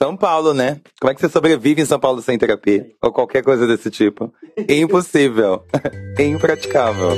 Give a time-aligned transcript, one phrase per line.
[0.00, 0.80] São Paulo, né?
[1.00, 2.86] Como é que você sobrevive em São Paulo sem terapia?
[3.02, 4.32] Ou qualquer coisa desse tipo?
[4.68, 5.64] Impossível.
[6.16, 7.10] Impraticável.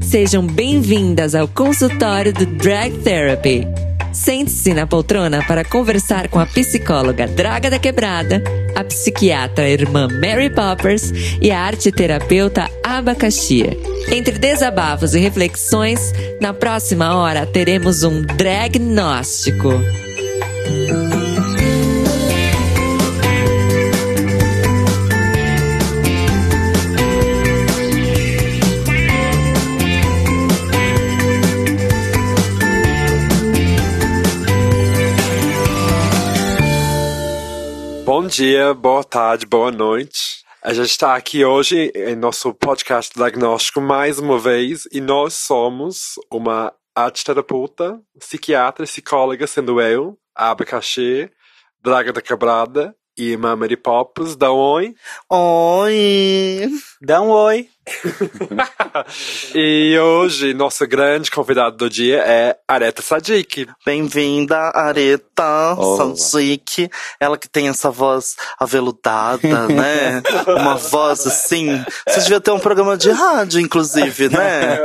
[0.00, 3.66] Sejam bem-vindas ao consultório do Drag Therapy.
[4.12, 8.40] Sente-se na poltrona para conversar com a psicóloga Draga da Quebrada,
[8.76, 11.10] a psiquiatra irmã Mary Poppers
[11.40, 13.76] e a arteterapeuta Abacaxia.
[14.08, 19.70] Entre desabafos e reflexões, na próxima hora teremos um dragnóstico.
[38.04, 40.44] Bom dia, boa tarde, boa noite.
[40.62, 46.14] A gente está aqui hoje em nosso podcast diagnóstico mais uma vez e nós somos
[46.30, 51.30] uma arte terapeuta, psiquiatra, psicóloga, sendo eu, Abacaxi,
[51.82, 54.36] Draga da Quebrada e uma Mary Poppins.
[54.36, 54.94] Dá um oi.
[55.30, 56.70] Oi!
[57.00, 57.68] Dá um oi.
[59.54, 63.66] e hoje, nossa grande convidada do dia é Areta Sadik.
[63.84, 66.14] Bem-vinda, Areta Olá.
[66.16, 66.88] Sadik.
[67.18, 70.22] Ela que tem essa voz aveludada, né?
[70.46, 71.84] Uma voz assim.
[72.06, 74.78] Você devia ter um programa de rádio, inclusive, né?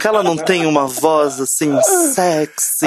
[0.00, 1.76] Que ela não tem uma voz assim,
[2.14, 2.86] sexy.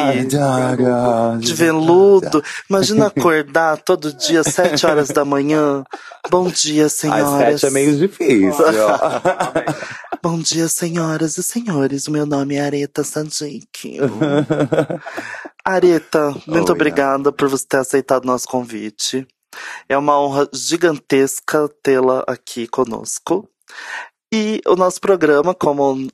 [1.39, 2.41] De veludo.
[2.69, 5.83] Imagina acordar todo dia, sete horas da manhã.
[6.29, 7.59] Bom dia, Às senhoras.
[7.61, 8.65] sete é meio difícil.
[10.21, 12.07] Bom dia, senhoras e senhores.
[12.07, 13.97] O meu nome é Areta Sadik.
[15.63, 19.27] Areta, muito Oi, obrigada por você ter aceitado nosso convite.
[19.87, 23.49] É uma honra gigantesca tê-la aqui conosco.
[24.33, 26.07] E o nosso programa, como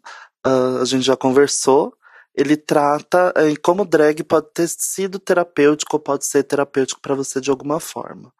[0.45, 1.93] ah, a gente já conversou,
[2.35, 7.39] ele trata em como drag pode ter sido terapêutico ou pode ser terapêutico para você
[7.39, 8.33] de alguma forma.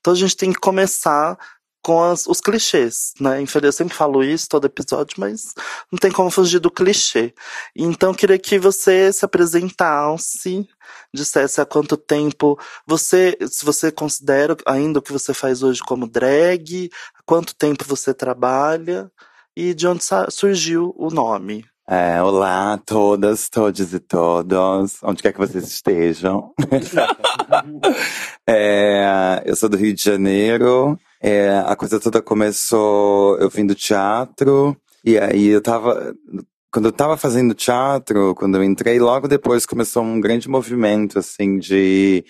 [0.00, 1.38] Então a gente tem que começar
[1.82, 3.40] com as- os clichês, né?
[3.40, 5.52] Infelizmente, eu sempre falo isso todo episódio, mas
[5.90, 7.34] não tem como fugir do clichê.
[7.76, 10.66] Então, queria que você se apresentasse,
[11.12, 16.06] dissesse há quanto tempo você, se você considera ainda o que você faz hoje como
[16.08, 16.88] drag,
[17.18, 19.10] há quanto tempo você trabalha
[19.56, 21.64] e de onde surgiu o nome.
[21.88, 26.52] É, olá a todas, todos e todos, onde quer que vocês estejam.
[28.46, 30.98] É, eu sou do Rio de Janeiro.
[31.22, 36.14] É, a coisa toda começou, eu vim do teatro, e aí eu tava.
[36.72, 41.58] Quando eu tava fazendo teatro, quando eu entrei, logo depois começou um grande movimento, assim,
[41.58, 42.24] de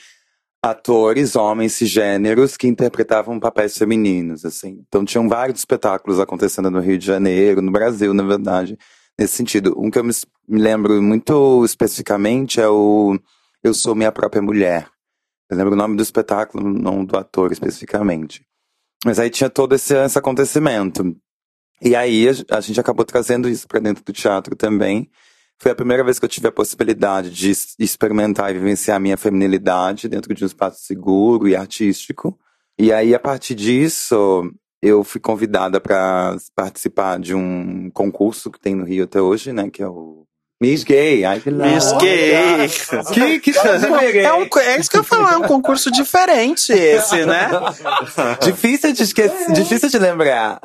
[0.62, 4.84] atores, homens cisgêneros, que interpretavam papéis femininos, assim.
[4.86, 8.76] Então tinham vários espetáculos acontecendo no Rio de Janeiro, no Brasil, na verdade,
[9.18, 9.74] nesse sentido.
[9.76, 10.12] Um que eu me
[10.48, 13.18] lembro muito especificamente é o
[13.64, 14.88] Eu Sou Minha Própria Mulher.
[15.50, 18.44] Eu lembro o nome do espetáculo, não do ator especificamente.
[19.04, 21.16] Mas aí tinha todo esse, esse acontecimento.
[21.80, 25.10] E aí a, a gente acabou trazendo isso para dentro do teatro também.
[25.58, 29.16] Foi a primeira vez que eu tive a possibilidade de experimentar e vivenciar a minha
[29.16, 32.38] feminilidade dentro de um espaço seguro e artístico.
[32.78, 34.50] E aí, a partir disso,
[34.82, 39.70] eu fui convidada para participar de um concurso que tem no Rio até hoje, né?
[39.70, 40.26] Que é o
[40.62, 41.24] Miss Gay.
[41.24, 41.92] Ai, que Miss.
[41.98, 42.68] Gay!
[43.12, 47.26] Que, que É, um, é isso que eu ia falar, é um concurso diferente esse,
[47.26, 47.50] né?
[48.40, 50.60] Difícil de esquecer, difícil de lembrar.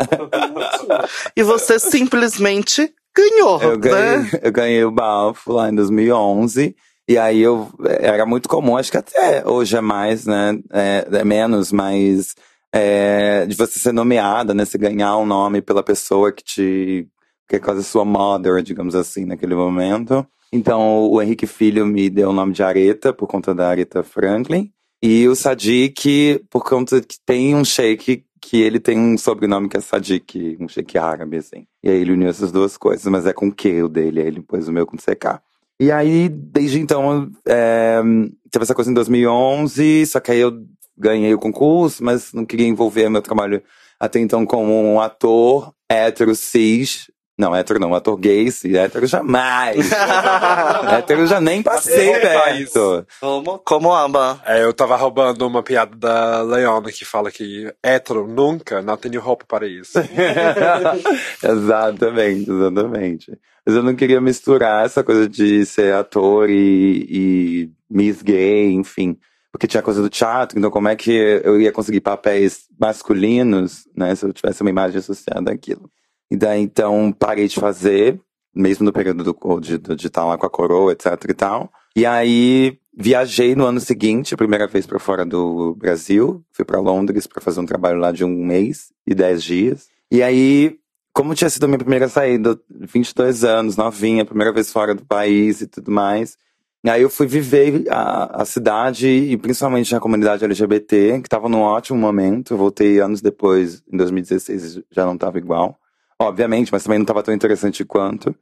[1.35, 3.77] E você simplesmente ganhou, Eu né?
[3.77, 6.75] ganhei, eu ganhei o bafo lá em 2011.
[7.09, 10.59] E aí eu era muito comum, acho que até hoje é mais, né?
[10.71, 12.35] É, é menos, mas
[12.71, 14.63] é, de você ser nomeada, né?
[14.63, 17.07] Você ganhar um nome pela pessoa que te.
[17.47, 20.25] Que é quase sua mother, digamos assim, naquele momento.
[20.51, 24.71] Então o Henrique Filho me deu o nome de Areta, por conta da Aretha Franklin.
[25.01, 29.77] E o Sadiq, por conta que tem um shake que ele tem um sobrenome que
[29.77, 31.67] é Sadiq, um shake árabe, assim.
[31.83, 34.41] E aí ele uniu essas duas coisas, mas é com Q o dele, aí ele
[34.41, 35.41] pôs o meu com CK.
[35.79, 38.01] E aí, desde então, é,
[38.49, 40.65] teve essa coisa em 2011, só que aí eu
[40.97, 43.61] ganhei o concurso, mas não queria envolver meu trabalho
[43.99, 47.11] até então como um ator hétero cis.
[47.37, 49.91] Não, hétero não, ator gay, cis, hétero jamais.
[50.91, 53.05] hétero eu já nem passei perto.
[53.19, 54.41] Como, como aba.
[54.43, 59.21] É, eu tava roubando uma piada da Leona que fala que hétero nunca não tenho
[59.21, 59.99] roupa para isso.
[61.43, 63.39] exatamente, exatamente.
[63.63, 69.15] Mas eu não queria misturar essa coisa de ser ator e, e Miss Gay, enfim.
[69.51, 71.11] Porque tinha coisa do teatro, então como é que
[71.43, 75.89] eu ia conseguir papéis masculinos, né, se eu tivesse uma imagem associada àquilo.
[76.29, 78.19] E daí, então, parei de fazer,
[78.53, 81.71] mesmo no período do, de, estar lá com a coroa, etc e tal.
[81.95, 86.43] E aí, viajei no ano seguinte, primeira vez para fora do Brasil.
[86.51, 89.87] Fui para Londres para fazer um trabalho lá de um mês e dez dias.
[90.11, 90.77] E aí,
[91.13, 95.67] como tinha sido minha primeira saída, 22 anos, novinha, primeira vez fora do país e
[95.67, 96.37] tudo mais.
[96.85, 101.61] Aí eu fui viver a, a cidade e principalmente a comunidade LGBT, que estava num
[101.61, 102.53] ótimo momento.
[102.53, 105.77] Eu voltei anos depois, em 2016, já não estava igual.
[106.19, 108.35] Obviamente, mas também não estava tão interessante quanto.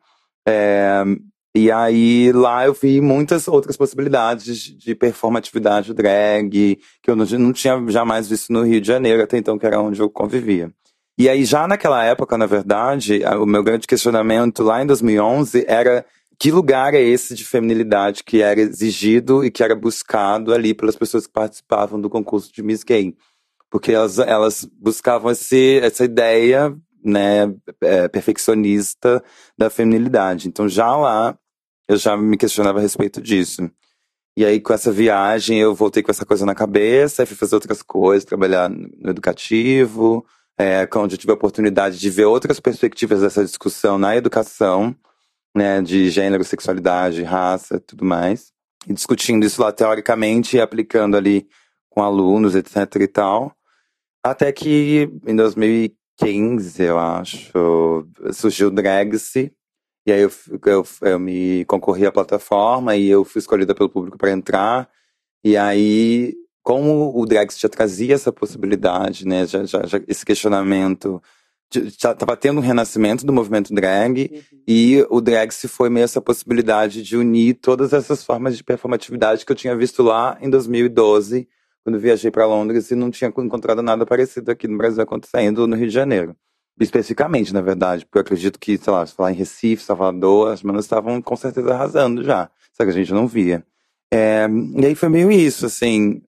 [0.48, 1.04] É,
[1.56, 7.54] e aí lá eu vi muitas outras possibilidades de performatividade drag, que eu não, não
[7.54, 10.72] tinha jamais visto no Rio de Janeiro, até então, que era onde eu convivia.
[11.18, 16.06] E aí já naquela época, na verdade, o meu grande questionamento lá em 2011 era
[16.38, 20.98] que lugar é esse de feminilidade que era exigido e que era buscado ali pelas
[20.98, 23.16] pessoas que participavam do concurso de Miss Gay?
[23.70, 26.76] Porque elas, elas buscavam esse, essa ideia
[27.06, 29.24] né, é, perfeccionista
[29.58, 30.48] da feminilidade.
[30.48, 31.38] Então já lá
[31.88, 33.70] eu já me questionava a respeito disso.
[34.38, 37.82] E aí, com essa viagem, eu voltei com essa coisa na cabeça, fui fazer outras
[37.82, 40.26] coisas, trabalhar no educativo,
[40.58, 44.94] é, onde eu tive a oportunidade de ver outras perspectivas dessa discussão na educação,
[45.56, 48.52] né, de gênero, sexualidade, raça, tudo mais.
[48.88, 51.48] E discutindo isso lá teoricamente e aplicando ali
[51.90, 53.56] com alunos, etc e tal.
[54.24, 55.96] Até que em 2015,
[56.80, 59.52] eu acho, surgiu o Dragse,
[60.08, 60.32] e aí eu,
[60.66, 64.88] eu, eu me concorri à plataforma e eu fui escolhida pelo público para entrar.
[65.44, 71.22] E aí, como o Dragster já trazia essa possibilidade, né, já, já, já esse questionamento,
[71.74, 74.60] já estava tendo um renascimento do movimento drag, uhum.
[74.68, 79.46] e o drag se foi meio essa possibilidade de unir todas essas formas de performatividade
[79.46, 81.48] que eu tinha visto lá em 2012,
[81.86, 85.76] quando viajei para Londres e não tinha encontrado nada parecido aqui no Brasil acontecendo no
[85.76, 86.36] Rio de Janeiro.
[86.82, 90.64] Especificamente, na verdade, porque eu acredito que, sei lá, se falar em Recife, Salvador, as
[90.64, 93.64] manas estavam com certeza arrasando já, só que a gente não via.
[94.12, 96.24] É, e aí foi meio isso, assim,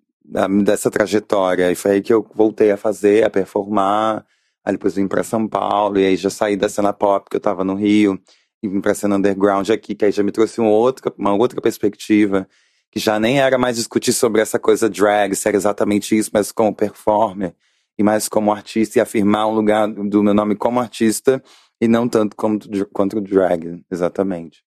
[0.63, 4.24] dessa trajetória, e foi aí que eu voltei a fazer, a performar,
[4.63, 7.42] aí depois vim pra São Paulo, e aí já saí da cena pop, que eu
[7.42, 8.19] tava no Rio,
[8.62, 11.59] e vim pra cena underground aqui, que aí já me trouxe uma outra, uma outra
[11.59, 12.48] perspectiva,
[12.92, 16.51] que já nem era mais discutir sobre essa coisa drag, se era exatamente isso, mas
[16.51, 17.54] como performer,
[17.98, 21.44] e mais como artista e afirmar um lugar do meu nome como artista
[21.81, 22.60] e não tanto como,
[22.94, 24.63] quanto drag, exatamente.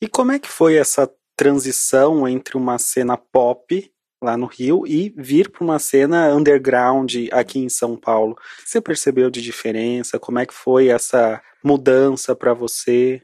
[0.00, 3.90] E como é que foi essa transição entre uma cena pop
[4.22, 8.32] lá no Rio e vir para uma cena underground aqui em São Paulo?
[8.32, 10.18] O que você percebeu de diferença?
[10.18, 13.22] Como é que foi essa mudança para você?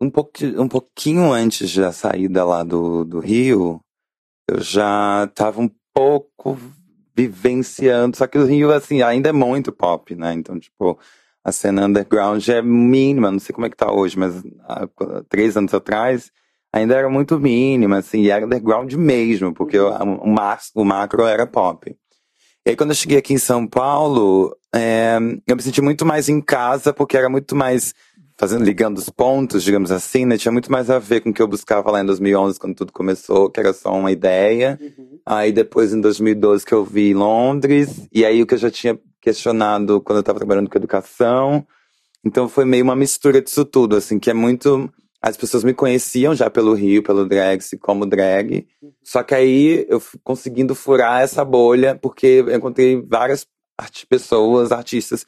[0.00, 3.80] Um, pouco, um pouquinho antes da saída lá do, do Rio,
[4.48, 6.58] eu já estava um pouco
[7.16, 8.16] vivenciando.
[8.16, 10.32] Só que o Rio, assim, ainda é muito pop, né?
[10.34, 10.98] Então, tipo,
[11.42, 13.30] a cena underground é mínima.
[13.30, 14.88] Não sei como é que tá hoje, mas há
[15.28, 16.30] três anos atrás
[16.72, 20.24] ainda era muito mínima, assim, e era underground mesmo, porque o, o,
[20.74, 21.96] o macro era pop.
[22.66, 25.16] E aí, quando eu cheguei aqui em São Paulo, é,
[25.46, 27.94] eu me senti muito mais em casa, porque era muito mais
[28.38, 30.36] fazendo, ligando os pontos, digamos assim, né?
[30.36, 32.92] Tinha muito mais a ver com o que eu buscava lá em 2011, quando tudo
[32.92, 34.78] começou, que era só uma ideia.
[34.80, 35.18] Uhum.
[35.24, 38.06] Aí depois, em 2012, que eu vi em Londres.
[38.12, 41.66] E aí o que eu já tinha questionado quando eu estava trabalhando com educação.
[42.24, 44.90] Então foi meio uma mistura disso tudo, assim, que é muito...
[45.22, 48.66] As pessoas me conheciam já pelo Rio, pelo drag, como drag.
[48.82, 48.92] Uhum.
[49.02, 53.46] Só que aí eu fui conseguindo furar essa bolha, porque eu encontrei várias
[54.08, 55.26] pessoas, artistas,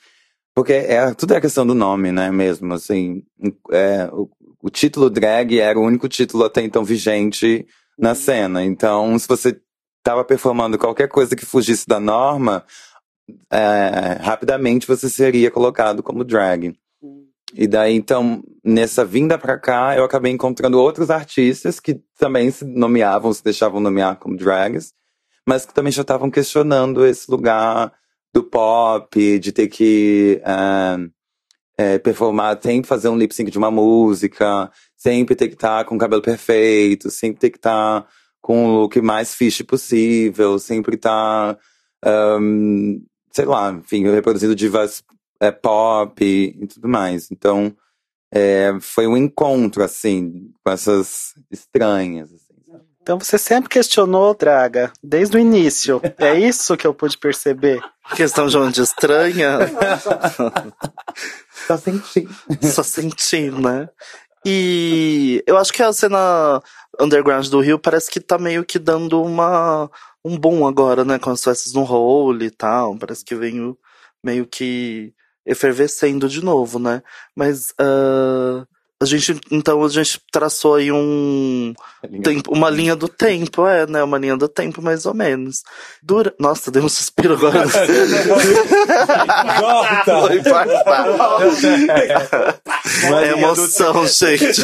[0.59, 3.23] porque é, tudo é questão do nome, né, mesmo, assim,
[3.71, 4.29] é, o,
[4.61, 7.65] o, título drag era o único título até então vigente
[7.97, 8.15] na uhum.
[8.17, 9.57] cena, então se você
[9.99, 12.65] estava performando qualquer coisa que fugisse da norma,
[13.53, 16.77] é, rapidamente você seria colocado como drag.
[17.55, 22.65] E daí, então, nessa vinda pra cá, eu acabei encontrando outros artistas que também se
[22.65, 24.93] nomeavam, se deixavam nomear como drags,
[25.47, 27.93] mas que também já estavam questionando esse lugar
[28.33, 31.11] do pop, de ter que uh,
[31.79, 35.85] é, performar, sempre fazer um lip sync de uma música, sempre ter que estar tá
[35.85, 38.09] com o cabelo perfeito, sempre ter que estar tá
[38.41, 41.55] com o look mais fiche possível, sempre estar,
[42.01, 45.03] tá, um, sei lá, enfim, reproduzindo divas
[45.41, 47.31] é, pop e, tudo mais.
[47.31, 47.75] Então,
[48.33, 52.31] é, foi um encontro, assim, com essas estranhas.
[53.09, 55.99] Então você sempre questionou, Draga, desde o início.
[56.19, 57.81] É isso que eu pude perceber.
[58.15, 59.61] Questão de onde estranha.
[61.67, 62.29] Só senti.
[62.61, 63.89] Só senti, né?
[64.45, 66.63] E eu acho que a cena
[67.01, 69.91] underground do Rio parece que tá meio que dando uma
[70.23, 71.19] um boom agora, né?
[71.19, 72.95] Com as festas no role e tal.
[72.99, 73.75] Parece que vem
[74.23, 75.15] meio que
[75.47, 77.03] efervescendo de novo, né?
[77.35, 78.67] Mas uh,
[79.01, 81.73] A gente, então, a gente traçou aí um
[82.21, 84.03] tempo, uma linha do tempo, é, né?
[84.03, 85.63] Uma linha do tempo, mais ou menos.
[86.03, 86.35] Dura...
[86.37, 87.65] Nossa, deu um suspiro agora.
[90.05, 91.07] Vou infartar.
[93.23, 94.63] É emoção, gente.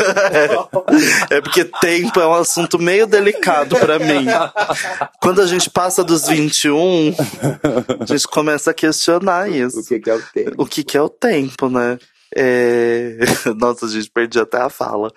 [1.30, 1.36] É.
[1.36, 4.26] é porque tempo é um assunto meio delicado pra mim.
[5.20, 7.14] Quando a gente passa dos 21,
[8.00, 9.80] a gente começa a questionar isso.
[9.80, 10.54] O que, que é o tempo?
[10.58, 11.98] O que, que é o tempo, né?
[12.34, 13.18] É...
[13.56, 15.12] Nossa, a gente perdi até a fala.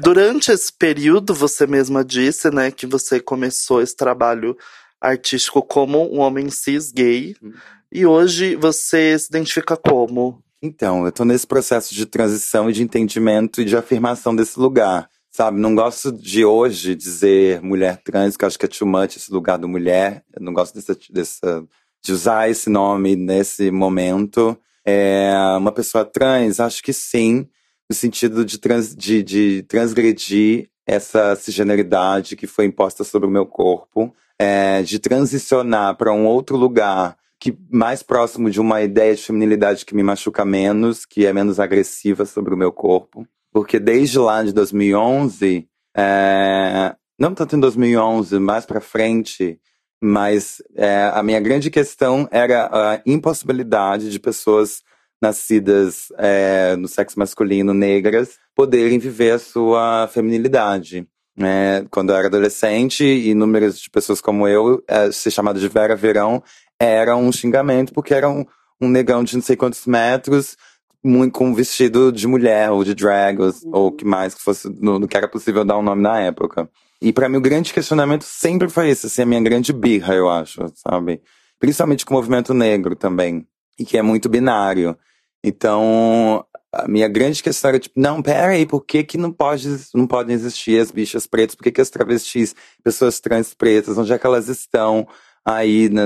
[0.00, 4.56] Durante esse período, você mesma disse, né, que você começou esse trabalho
[5.00, 7.34] artístico como um homem cis gay.
[7.42, 7.52] Uhum.
[7.90, 10.42] E hoje você se identifica como?
[10.62, 15.10] Então, eu tô nesse processo de transição e de entendimento e de afirmação desse lugar.
[15.30, 19.16] Sabe, não gosto de hoje dizer mulher trans, que eu acho que é too much
[19.16, 20.22] esse lugar do mulher.
[20.32, 21.64] Eu não gosto dessa, dessa,
[22.04, 24.56] de usar esse nome nesse momento.
[24.84, 27.46] É, uma pessoa trans, acho que sim,
[27.88, 33.46] no sentido de, trans, de, de transgredir essa cisgeneridade que foi imposta sobre o meu
[33.46, 39.22] corpo, é, de transicionar para um outro lugar que mais próximo de uma ideia de
[39.22, 43.26] feminilidade que me machuca menos, que é menos agressiva sobre o meu corpo.
[43.52, 49.60] Porque desde lá de 2011, é, não tanto em 2011, mais para frente,
[50.02, 54.82] mas é, a minha grande questão era a impossibilidade de pessoas
[55.22, 61.06] nascidas é, no sexo masculino, negras, poderem viver a sua feminilidade.
[61.38, 65.68] É, quando eu era adolescente, e números de pessoas como eu, é, ser chamado de
[65.68, 66.42] Vera Verão
[66.80, 68.44] era um xingamento, porque era um,
[68.80, 70.56] um negão de não sei quantos metros,
[71.04, 74.68] muito com vestido de mulher, ou de drag, ou, ou o que mais que fosse,
[74.68, 76.68] no, no que era possível dar um nome na época.
[77.02, 80.30] E para mim o grande questionamento sempre foi esse, assim, a minha grande birra, eu
[80.30, 81.20] acho, sabe?
[81.58, 83.44] Principalmente com o movimento negro também,
[83.76, 84.96] e que é muito binário.
[85.42, 89.68] Então, a minha grande questão era tipo, não, pera aí, por que que não, pode,
[89.92, 91.56] não podem existir as bichas pretas?
[91.56, 92.54] Por que que as travestis,
[92.84, 95.04] pessoas trans pretas, onde é que elas estão
[95.44, 96.04] aí né,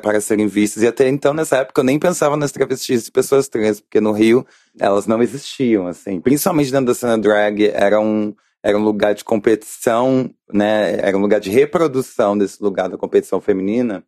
[0.00, 0.82] para serem vistas?
[0.82, 4.12] E até então, nessa época, eu nem pensava nas travestis e pessoas trans, porque no
[4.12, 4.46] Rio,
[4.80, 6.22] elas não existiam, assim.
[6.22, 10.98] Principalmente dentro da cena drag, era um era um lugar de competição, né?
[11.00, 14.04] Era um lugar de reprodução desse lugar da competição feminina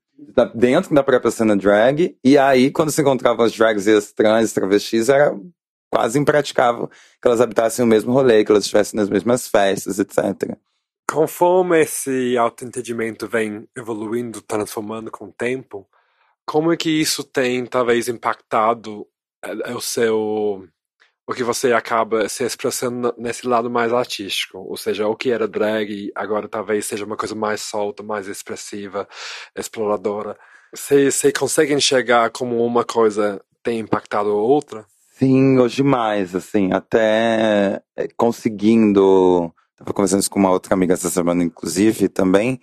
[0.54, 2.16] dentro da própria cena drag.
[2.23, 5.35] E aí, quando se encontravam as drags e as trans, travestis, era
[5.90, 10.57] quase impraticável que elas habitassem o mesmo rolê, que elas estivessem nas mesmas festas, etc.
[11.11, 15.88] Conforme esse autoentendimento vem evoluindo, transformando com o tempo,
[16.47, 19.07] como é que isso tem talvez impactado
[19.42, 20.69] eh, o seu
[21.30, 25.46] o que você acaba se expressando nesse lado mais artístico, ou seja, o que era
[25.46, 29.06] drag agora talvez seja uma coisa mais solta, mais expressiva,
[29.56, 30.37] exploradora.
[30.75, 34.84] Você, você consegue enxergar como uma coisa tem impactado a outra?
[35.12, 39.52] Sim, hoje mais, assim, até eh, conseguindo.
[39.70, 42.58] Estava conversando isso com uma outra amiga essa semana, inclusive, também.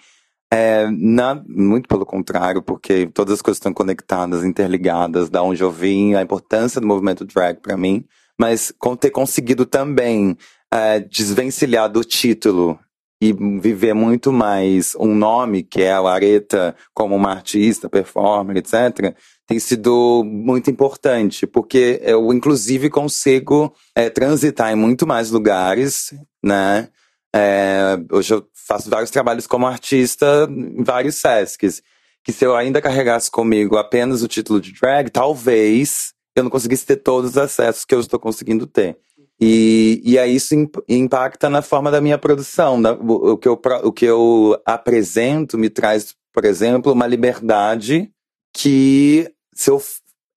[0.52, 5.72] É, na, muito pelo contrário, porque todas as coisas estão conectadas, interligadas, da onde eu
[5.72, 8.06] vim, a importância do movimento drag para mim
[8.40, 10.38] mas com ter conseguido também
[10.72, 12.80] é, desvencilhar do título
[13.22, 19.16] e viver muito mais um nome, que é a Areta, como uma artista, performer, etc.,
[19.48, 26.14] tem sido muito importante, porque eu, inclusive, consigo é, transitar em muito mais lugares,
[26.44, 26.90] né?
[27.34, 31.82] É, hoje eu faço vários trabalhos como artista em vários SESCs,
[32.24, 36.86] que se eu ainda carregasse comigo apenas o título de drag, talvez eu não conseguisse
[36.86, 38.98] ter todos os acessos que eu estou conseguindo ter.
[39.40, 40.56] E, e aí isso
[40.88, 42.82] impacta na forma da minha produção.
[42.82, 48.12] Da, o, que eu, o que eu apresento me traz, por exemplo, uma liberdade
[48.54, 49.82] que se eu,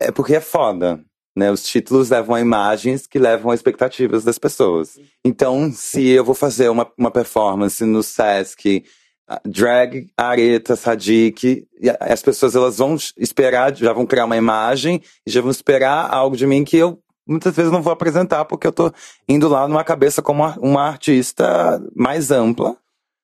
[0.01, 1.03] é porque é foda.
[1.37, 1.51] Né?
[1.51, 4.99] Os títulos levam a imagens que levam a expectativas das pessoas.
[5.25, 8.85] Então, se eu vou fazer uma, uma performance no Sesc
[9.45, 11.67] drag, areta, sadik,
[12.01, 16.47] as pessoas elas vão esperar, já vão criar uma imagem já vão esperar algo de
[16.47, 18.93] mim que eu muitas vezes não vou apresentar porque eu tô
[19.29, 22.77] indo lá numa cabeça como uma artista mais ampla.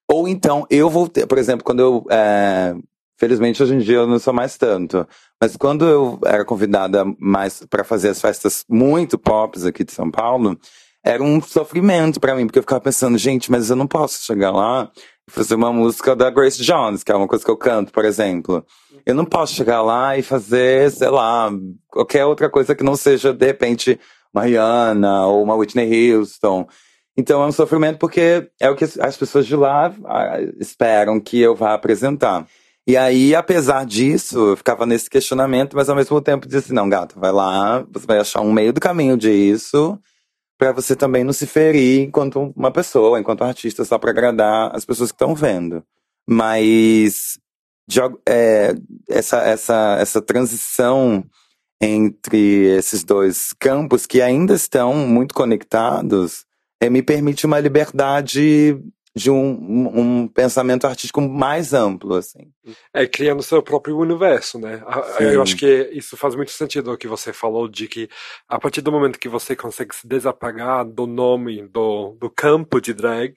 [0.09, 2.77] Ou então eu vou ter, por exemplo, quando eu é,
[3.19, 5.09] Felizmente hoje em dia eu não sou mais tanto.
[5.41, 10.11] Mas quando eu era convidada mais para fazer as festas muito pop aqui de São
[10.11, 10.59] Paulo,
[11.03, 14.51] era um sofrimento para mim, porque eu ficava pensando, gente, mas eu não posso chegar
[14.51, 14.91] lá
[15.29, 18.65] fazer uma música da Grace Jones, que é uma coisa que eu canto, por exemplo.
[19.05, 21.51] Eu não posso chegar lá e fazer, sei lá,
[21.89, 23.99] qualquer outra coisa que não seja, de repente,
[24.33, 26.67] uma Rihanna ou uma Whitney Houston.
[27.17, 31.41] Então é um sofrimento porque é o que as pessoas de lá ah, esperam que
[31.41, 32.47] eu vá apresentar.
[32.87, 37.19] E aí, apesar disso, eu ficava nesse questionamento, mas ao mesmo tempo disse não, gata,
[37.19, 39.99] vai lá, você vai achar um meio do caminho disso,
[40.59, 44.85] para você também não se ferir enquanto uma pessoa, enquanto artista, só para agradar as
[44.85, 45.85] pessoas que estão vendo.
[46.29, 47.39] Mas
[48.29, 48.75] é,
[49.09, 51.25] essa, essa, essa transição
[51.81, 56.47] entre esses dois campos que ainda estão muito conectados
[56.81, 58.79] é, me permite uma liberdade
[59.17, 62.53] de um, um, pensamento artístico mais amplo, assim.
[62.93, 64.85] É, criando seu próprio universo, né?
[65.17, 65.25] Sim.
[65.25, 68.11] Eu acho que isso faz muito sentido o que você falou, de que
[68.47, 72.93] a partir do momento que você consegue se desapegar do nome, do, do campo de
[72.93, 73.37] drag,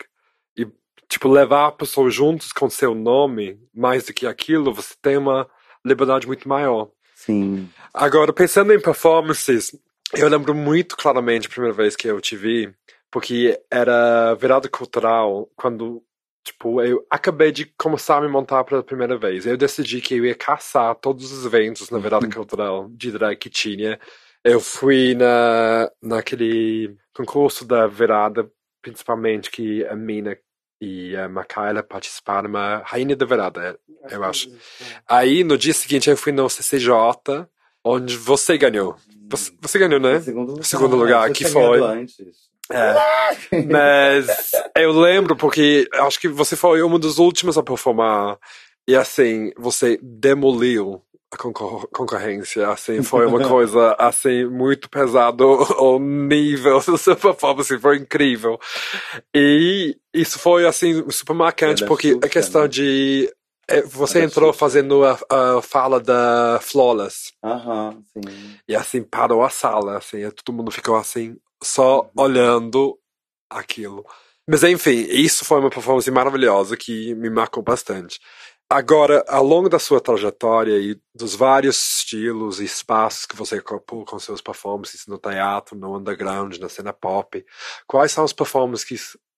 [0.57, 0.67] e,
[1.07, 5.47] tipo, levar a pessoa juntos com seu nome, mais do que aquilo, você tem uma
[5.85, 6.89] liberdade muito maior.
[7.15, 7.69] Sim.
[7.93, 9.73] Agora, pensando em performances,
[10.13, 12.69] eu lembro muito claramente a primeira vez que eu te vi,
[13.11, 16.03] porque era virada cultural quando,
[16.43, 19.45] tipo, eu acabei de começar a me montar pela primeira vez.
[19.45, 22.31] Eu decidi que eu ia caçar todos os eventos na virada uhum.
[22.31, 23.99] cultural de drag que tinha.
[24.43, 28.49] Eu fui na, naquele concurso da virada,
[28.81, 30.37] principalmente que a Mina
[30.81, 33.77] e a Macaela participaram, uma rainha da virada,
[34.09, 34.49] eu acho.
[35.07, 36.93] Aí, no dia seguinte, eu fui no CCJ,
[37.83, 38.95] onde você ganhou.
[39.29, 40.21] Você, você ganhou, né?
[40.21, 40.63] Segundo lugar.
[40.63, 41.81] Segundo lugar, que foi.
[41.81, 42.49] Antes.
[42.71, 42.95] É,
[43.67, 48.37] mas eu lembro porque acho que você foi uma dos últimos a performar
[48.87, 55.45] e assim, você demoliu a concor concorrência, assim, foi uma coisa, assim, muito pesado
[55.79, 58.59] o nível da sua performance, foi incrível.
[59.35, 62.67] E isso foi, assim, super marcante, porque a questão né?
[62.67, 63.31] de
[63.69, 67.31] é, você entrou fazendo a, a, fala da Flawless.
[67.43, 68.57] Aham, sim.
[68.67, 72.97] E assim, parou a sala, assim, todo mundo ficou assim, só olhando
[73.49, 74.05] aquilo.
[74.47, 78.19] Mas enfim, isso foi uma performance maravilhosa que me marcou bastante.
[78.71, 84.05] Agora, ao longo da sua trajetória e dos vários estilos e espaços que você ocupou
[84.05, 87.43] com seus performances no teatro, no underground, na cena pop,
[87.87, 88.95] quais são os performances que,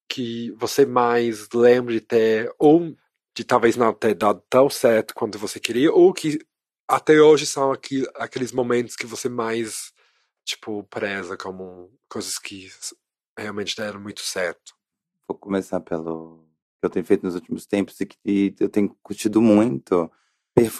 [0.09, 2.93] que você mais lembra de ter, ou
[3.35, 6.39] de talvez não ter dado tão certo quanto você queria, ou que
[6.85, 9.93] até hoje são aqui, aqueles momentos que você mais
[10.45, 12.69] tipo, preza como coisas que
[13.37, 14.73] realmente deram muito certo?
[15.27, 16.45] Vou começar pelo
[16.79, 20.11] que eu tenho feito nos últimos tempos e que eu tenho curtido muito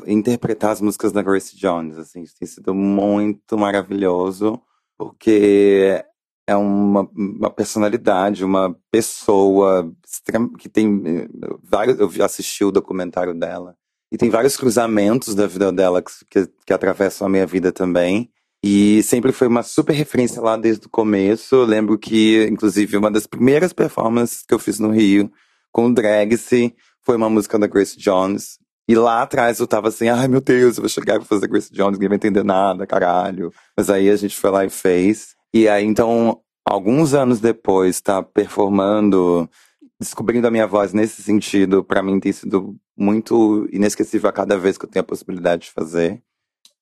[0.05, 4.61] interpretar as músicas da Grace Jones, assim, tem sido muito maravilhoso,
[4.97, 6.03] porque
[6.45, 9.91] é uma, uma personalidade, uma pessoa
[10.59, 11.27] que tem eh,
[11.63, 13.77] vários, eu assisti o documentário dela,
[14.11, 18.29] e tem vários cruzamentos da vida dela que, que, que atravessam a minha vida também,
[18.63, 21.55] e sempre foi uma super referência lá desde o começo.
[21.55, 25.31] Eu lembro que, inclusive, uma das primeiras performances que eu fiz no Rio
[25.71, 28.59] com o Dragse foi uma música da Grace Jones.
[28.87, 31.71] E lá atrás eu tava assim, ai meu Deus, eu vou chegar e fazer Grace
[31.71, 33.51] Jones, ninguém vai entender nada, caralho.
[33.75, 35.35] Mas aí a gente foi lá e fez.
[35.53, 39.49] E aí então, alguns anos depois, tá performando,
[39.99, 44.77] descobrindo a minha voz nesse sentido, para mim tem sido muito inesquecível a cada vez
[44.77, 46.21] que eu tenho a possibilidade de fazer.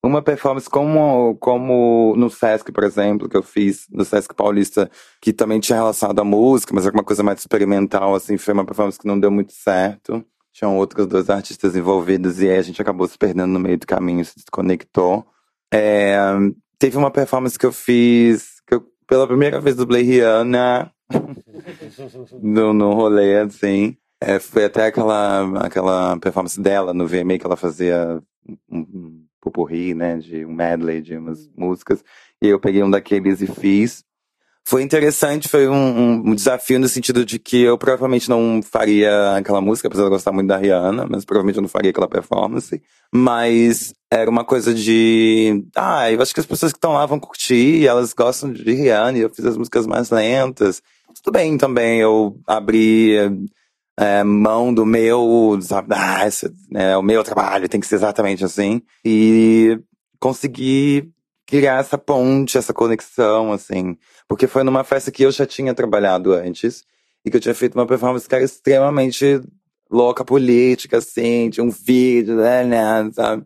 [0.03, 4.89] Uma performance como, como no Sesc, por exemplo, que eu fiz no Sesc Paulista,
[5.21, 8.65] que também tinha relacionado à música, mas era uma coisa mais experimental, assim, foi uma
[8.65, 10.23] performance que não deu muito certo.
[10.53, 13.85] Tinham outros dois artistas envolvidos e aí a gente acabou se perdendo no meio do
[13.85, 15.25] caminho, se desconectou.
[15.73, 16.17] É,
[16.77, 20.91] teve uma performance que eu fiz, que eu, pela primeira vez dublei Rihanna
[22.41, 23.97] no, no rolê, assim.
[24.21, 28.21] É, foi até aquela, aquela performance dela no VMA que ela fazia
[28.69, 31.51] um, pupurri, né, de um medley de umas hum.
[31.57, 32.03] músicas,
[32.41, 34.03] e eu peguei um daqueles e fiz.
[34.65, 39.59] Foi interessante, foi um, um, desafio no sentido de que eu provavelmente não faria aquela
[39.59, 42.79] música, apesar de eu gostar muito da Rihanna, mas provavelmente eu não faria aquela performance.
[43.11, 45.65] Mas era uma coisa de.
[45.75, 49.17] Ah, eu acho que as pessoas que estão lá vão curtir, elas gostam de Rihanna,
[49.17, 50.83] e eu fiz as músicas mais lentas.
[51.23, 53.17] Tudo bem também, eu abri
[53.99, 58.45] é, mão do meu, sabe, ah, esse, né, o meu trabalho tem que ser exatamente
[58.45, 58.81] assim.
[59.03, 59.77] E
[60.21, 61.11] conseguir
[61.45, 63.97] criar essa ponte, essa conexão, assim.
[64.25, 66.85] Porque foi numa festa que eu já tinha trabalhado antes
[67.25, 69.41] e que eu tinha feito uma performance que era extremamente
[69.91, 73.45] louca política, assim, tinha um vídeo, né, né, sabe?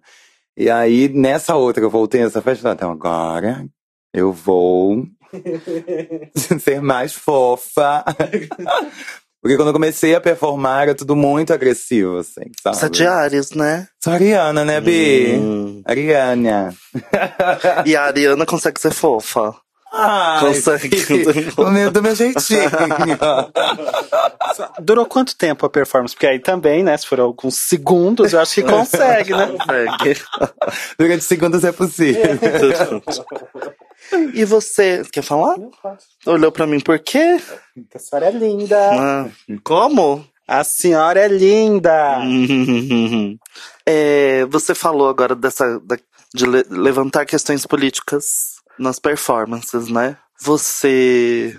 [0.56, 3.66] E aí, nessa outra, eu voltei nessa festa, então agora
[4.14, 5.08] eu vou
[6.60, 8.04] ser mais fofa.
[9.44, 12.78] Porque quando eu comecei a performar era tudo muito agressivo, assim, sabe?
[12.78, 13.90] Você é de Ares, né?
[14.02, 15.34] Sou Ariana, né, Bi?
[15.34, 15.82] Hum.
[15.84, 16.74] Ariana.
[17.86, 19.54] e a Ariana consegue ser fofa.
[20.40, 20.90] Consegue.
[21.56, 22.70] do, meu, do meu jeitinho.
[24.82, 26.16] Durou quanto tempo a performance?
[26.16, 26.96] Porque aí também, né?
[26.98, 29.48] Se for alguns segundos, eu acho que consegue, né?
[29.48, 30.22] Consegue.
[30.98, 32.22] Durante segundos é possível.
[34.34, 35.56] E você, quer falar?
[36.26, 37.40] Olhou pra mim por quê?
[37.94, 38.78] A senhora é linda.
[38.94, 39.28] Ah,
[39.64, 40.26] como?
[40.48, 42.20] A senhora é linda.
[43.86, 45.98] É, você falou agora dessa da-
[46.34, 50.18] de le- levantar questões políticas nas performances, né?
[50.42, 51.58] Você,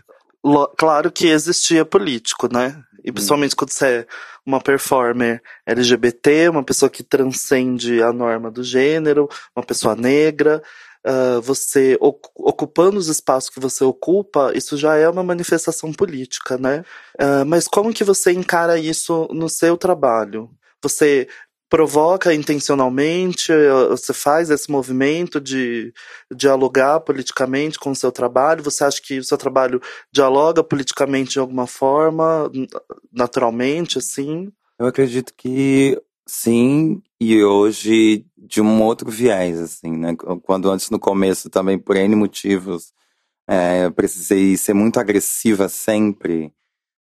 [0.77, 2.83] claro que existia político, né?
[3.05, 4.07] E principalmente quando você é
[4.47, 10.63] uma performer LGBT, uma pessoa que transcende a norma do gênero, uma pessoa negra,
[11.05, 16.57] ah, você ocu- ocupando os espaços que você ocupa, isso já é uma manifestação política,
[16.57, 16.83] né?
[17.19, 20.51] Ah, mas como que você encara isso no seu trabalho?
[20.83, 21.29] Você
[21.75, 23.51] provoca intencionalmente,
[23.89, 25.93] você faz esse movimento de
[26.33, 28.63] dialogar politicamente com o seu trabalho?
[28.63, 29.83] Você acha que o seu trabalho
[30.13, 32.49] dialoga politicamente de alguma forma,
[33.13, 34.53] naturalmente, assim?
[34.79, 40.15] Eu acredito que sim, e hoje de um outro viés, assim, né?
[40.45, 42.93] Quando antes no começo também, por N motivos,
[43.51, 46.53] é, eu precisei ser muito agressiva sempre,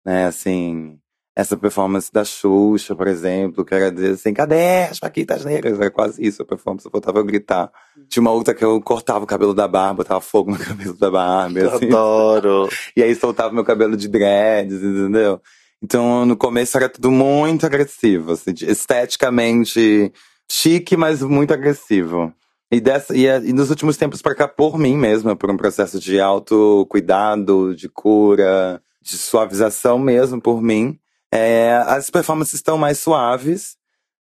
[0.06, 0.26] né?
[0.26, 0.99] Assim,
[1.34, 5.78] essa performance da Xuxa, por exemplo, que era dizer assim, cadê as Paquitas Negras?
[5.78, 7.70] Era quase isso a performance, eu voltava a gritar.
[8.08, 11.10] Tinha uma outra que eu cortava o cabelo da barba, botava fogo no cabelo da
[11.10, 11.86] barba, assim.
[11.86, 12.68] Adoro.
[12.96, 15.40] E aí soltava meu cabelo de dreads, entendeu?
[15.82, 20.12] Então, no começo era tudo muito agressivo, assim, esteticamente
[20.50, 22.34] chique, mas muito agressivo.
[22.70, 25.98] E, dessa, e, e nos últimos tempos pra cá, por mim mesma, por um processo
[25.98, 30.98] de autocuidado, de cura, de suavização mesmo por mim,
[31.32, 33.76] é, as performances estão mais suaves,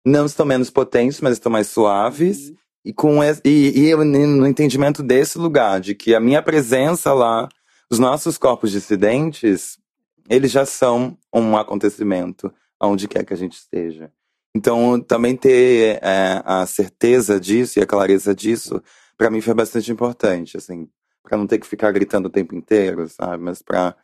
[0.05, 2.53] não estão menos potentes, mas estão mais suaves.
[2.83, 7.49] E, com e, e eu, no entendimento desse lugar, de que a minha presença lá,
[7.91, 9.77] os nossos corpos dissidentes,
[10.29, 14.11] eles já são um acontecimento aonde quer que a gente esteja.
[14.55, 18.81] Então, também ter é, a certeza disso e a clareza disso,
[19.17, 20.87] para mim foi bastante importante, assim,
[21.23, 23.43] para não ter que ficar gritando o tempo inteiro, sabe?
[23.43, 23.95] Mas para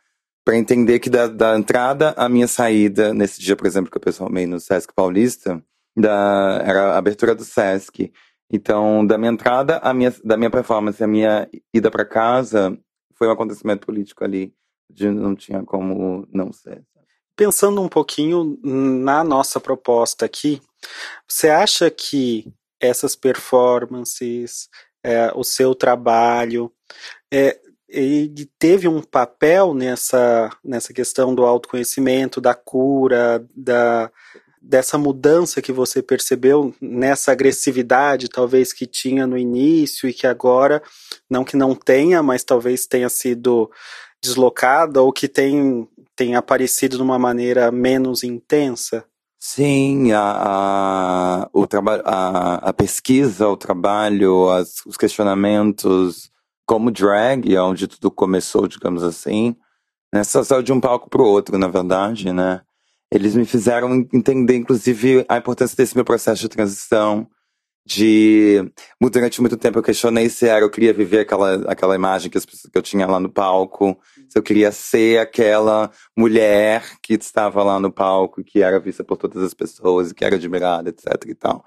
[0.44, 4.00] para entender que da, da entrada à minha saída, nesse dia, por exemplo, que eu
[4.00, 5.62] pessoalmente no Sesc Paulista,
[5.96, 8.12] da, era a abertura do Sesc.
[8.52, 12.78] Então, da minha entrada, à minha, da minha performance, a minha ida para casa,
[13.14, 14.54] foi um acontecimento político ali,
[14.90, 16.84] de não tinha como não ser.
[17.34, 20.60] Pensando um pouquinho na nossa proposta aqui,
[21.26, 24.68] você acha que essas performances,
[25.02, 26.70] é, o seu trabalho,
[27.32, 27.58] é,
[27.94, 34.10] ele teve um papel nessa, nessa questão do autoconhecimento, da cura, da,
[34.60, 40.82] dessa mudança que você percebeu nessa agressividade, talvez que tinha no início e que agora,
[41.30, 43.70] não que não tenha, mas talvez tenha sido
[44.20, 49.04] deslocada ou que tem, tem aparecido de uma maneira menos intensa?
[49.38, 51.66] Sim, a, a, o
[52.04, 56.30] a, a pesquisa, o trabalho, as, os questionamentos,
[56.66, 59.56] como drag, onde tudo começou, digamos assim,
[60.12, 62.62] né, só saiu de um palco pro outro, na verdade, né?
[63.10, 67.28] Eles me fizeram entender, inclusive, a importância desse meu processo de transição,
[67.86, 68.64] de
[69.00, 72.46] durante muito tempo eu questionei se era eu queria viver aquela aquela imagem que, as
[72.46, 77.78] que eu tinha lá no palco se eu queria ser aquela mulher que estava lá
[77.78, 81.34] no palco que era vista por todas as pessoas e que era admirada etc e
[81.34, 81.62] tal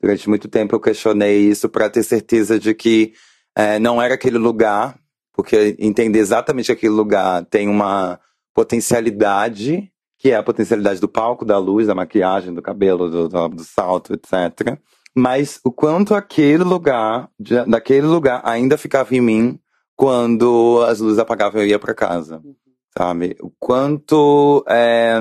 [0.00, 3.12] durante muito tempo eu questionei isso para ter certeza de que
[3.58, 4.98] é, não era aquele lugar
[5.34, 8.18] porque entender exatamente aquele lugar tem uma
[8.54, 13.48] potencialidade que é a potencialidade do palco da luz da maquiagem do cabelo do, do,
[13.48, 14.78] do salto etc
[15.18, 19.60] mas o quanto aquele lugar, de- daquele lugar, ainda ficava em mim
[19.96, 22.40] quando as luzes apagavam e eu ia para casa,
[22.96, 23.36] sabe?
[23.40, 25.18] O quanto é,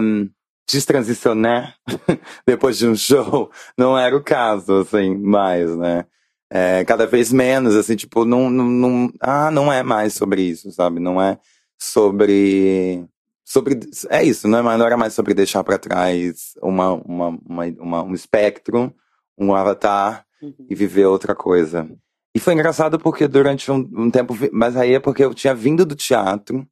[0.69, 1.75] destransicionar
[2.45, 6.05] depois de um show não era o caso, assim, mais, né?
[6.49, 10.71] É, cada vez menos, assim, tipo, não, não, não, ah, não é mais sobre isso,
[10.71, 10.99] sabe?
[10.99, 11.37] Não é
[11.77, 13.05] sobre
[13.43, 13.79] sobre
[14.09, 17.65] é isso, não, é mais, não era mais sobre deixar para trás uma, uma, uma,
[17.79, 18.93] uma- um espectro,
[19.37, 20.25] um avatar
[20.69, 21.89] e viver outra coisa.
[22.35, 25.85] E foi engraçado porque durante um, um tempo, mas aí é porque eu tinha vindo
[25.85, 26.67] do teatro,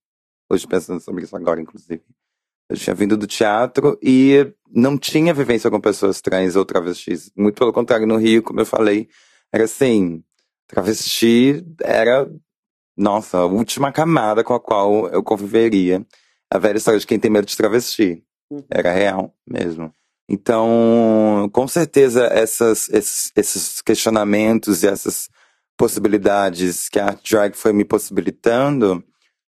[0.49, 2.01] hoje pensando sobre isso agora, inclusive.
[2.69, 7.31] Eu tinha vindo do teatro e não tinha vivência com pessoas trans ou travestis.
[7.37, 9.07] Muito pelo contrário, no Rio, como eu falei,
[9.55, 10.21] era assim,
[10.67, 12.29] travesti era,
[12.97, 16.05] nossa, a última camada com a qual eu conviveria.
[16.51, 18.21] A velha história de quem tem medo de travesti.
[18.69, 19.93] Era real mesmo.
[20.27, 25.29] Então, com certeza, essas, esses, esses questionamentos e essas
[25.77, 29.03] possibilidades que a art drag foi me possibilitando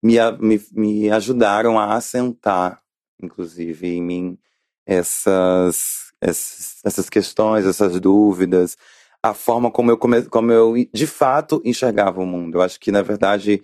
[0.03, 2.81] me, me, me ajudaram a assentar,
[3.23, 4.39] inclusive, em mim
[4.87, 8.79] essas, essas, essas questões, essas dúvidas.
[9.23, 12.59] A forma como eu, come, como eu de fato enxergava o mundo.
[12.59, 13.63] Eu acho que, na verdade,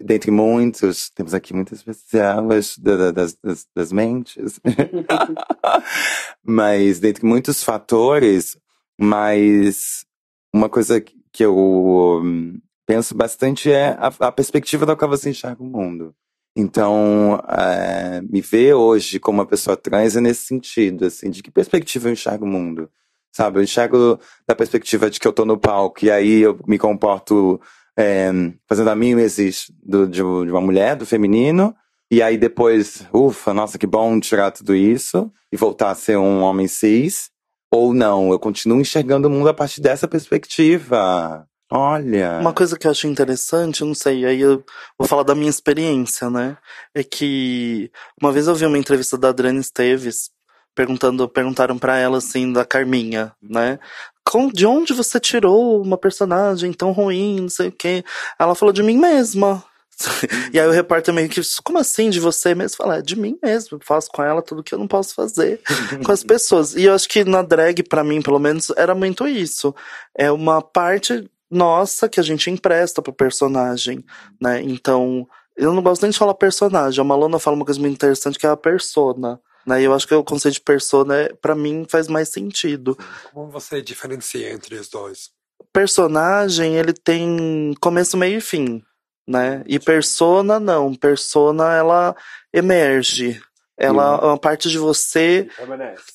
[0.00, 4.60] dentre muitos, temos aqui muitas pessoas das, das, das mentes,
[6.44, 8.58] mas dentre muitos fatores,
[8.98, 10.04] mas
[10.52, 15.62] uma coisa que eu hum, penso bastante é a, a perspectiva da qual você enxerga
[15.62, 16.14] o mundo.
[16.58, 21.50] Então, é, me ver hoje como uma pessoa trans é nesse sentido, assim, de que
[21.50, 22.90] perspectiva eu enxergo o mundo?
[23.36, 24.18] Sabe, eu enxergo
[24.48, 27.60] da perspectiva de que eu tô no palco e aí eu me comporto
[27.94, 28.30] é,
[28.66, 31.76] fazendo a mimesis do, de, de uma mulher, do feminino,
[32.10, 36.40] e aí depois, ufa, nossa, que bom tirar tudo isso e voltar a ser um
[36.40, 37.28] homem cis.
[37.70, 41.46] Ou não, eu continuo enxergando o mundo a partir dessa perspectiva.
[41.70, 42.38] Olha.
[42.40, 44.64] Uma coisa que eu acho interessante, não sei, aí eu
[44.98, 46.56] vou falar da minha experiência, né?
[46.94, 50.30] É que uma vez eu vi uma entrevista da Adriana Esteves
[50.76, 53.80] perguntando, perguntaram para ela assim da Carminha, né?
[54.22, 58.04] Com, de onde você tirou uma personagem tão ruim, não sei o quê?
[58.38, 59.64] Ela falou de mim mesma.
[60.52, 62.76] e aí o repórter meio que, como assim de você mesmo?
[62.76, 65.60] Fala, é de mim mesmo, eu faço com ela tudo que eu não posso fazer
[66.04, 66.76] com as pessoas.
[66.76, 69.74] E eu acho que na drag, para mim, pelo menos, era muito isso.
[70.14, 74.04] É uma parte nossa que a gente empresta pro personagem,
[74.40, 74.60] né?
[74.60, 77.00] Então, eu não gosto nem de falar personagem.
[77.00, 79.40] A Malona fala uma coisa muito interessante que é a persona.
[79.66, 79.82] Né?
[79.82, 82.96] Eu acho que o conceito de persona, para mim, faz mais sentido.
[83.32, 85.30] Como você diferencia entre os dois?
[85.72, 88.82] Personagem, ele tem começo, meio e fim,
[89.26, 89.64] né?
[89.66, 90.94] E persona, não.
[90.94, 92.14] Persona, ela
[92.52, 93.42] emerge.
[93.76, 95.48] Ela é uma parte de você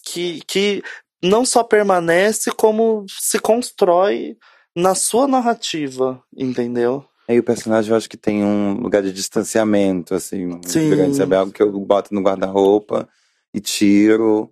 [0.03, 0.81] que, que
[1.21, 4.35] não só permanece, como se constrói
[4.75, 7.05] na sua narrativa, entendeu?
[7.27, 10.89] Aí o personagem eu acho que tem um lugar de distanciamento, assim, Sim.
[10.89, 11.35] grande, sabe?
[11.35, 13.07] Algo que eu boto no guarda-roupa
[13.53, 14.49] e tiro.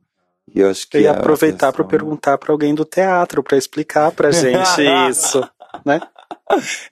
[0.53, 1.05] E eu acho que.
[1.07, 5.47] A aproveitar para perguntar para alguém do teatro para explicar pra gente isso,
[5.85, 5.99] né?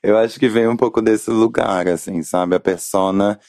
[0.04, 2.56] Eu acho que vem um pouco desse lugar, assim, sabe?
[2.56, 3.40] A persona,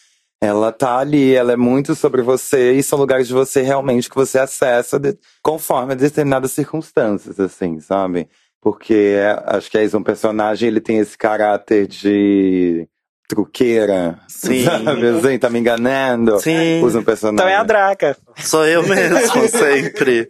[0.41, 4.17] ela tá ali, ela é muito sobre você e são lugares de você realmente que
[4.17, 8.29] você acessa de- conforme determinadas circunstâncias, assim, sabe?
[8.61, 12.89] Porque é- acho que é isso, um personagem, ele tem esse caráter de
[13.29, 14.65] truqueira, Sim.
[14.65, 15.07] sabe?
[15.07, 16.41] Assim, tá me enganando.
[16.41, 16.83] Sim.
[16.83, 17.35] Usa um personagem.
[17.35, 18.17] Então é a draga.
[18.39, 20.29] Sou eu mesmo, sempre.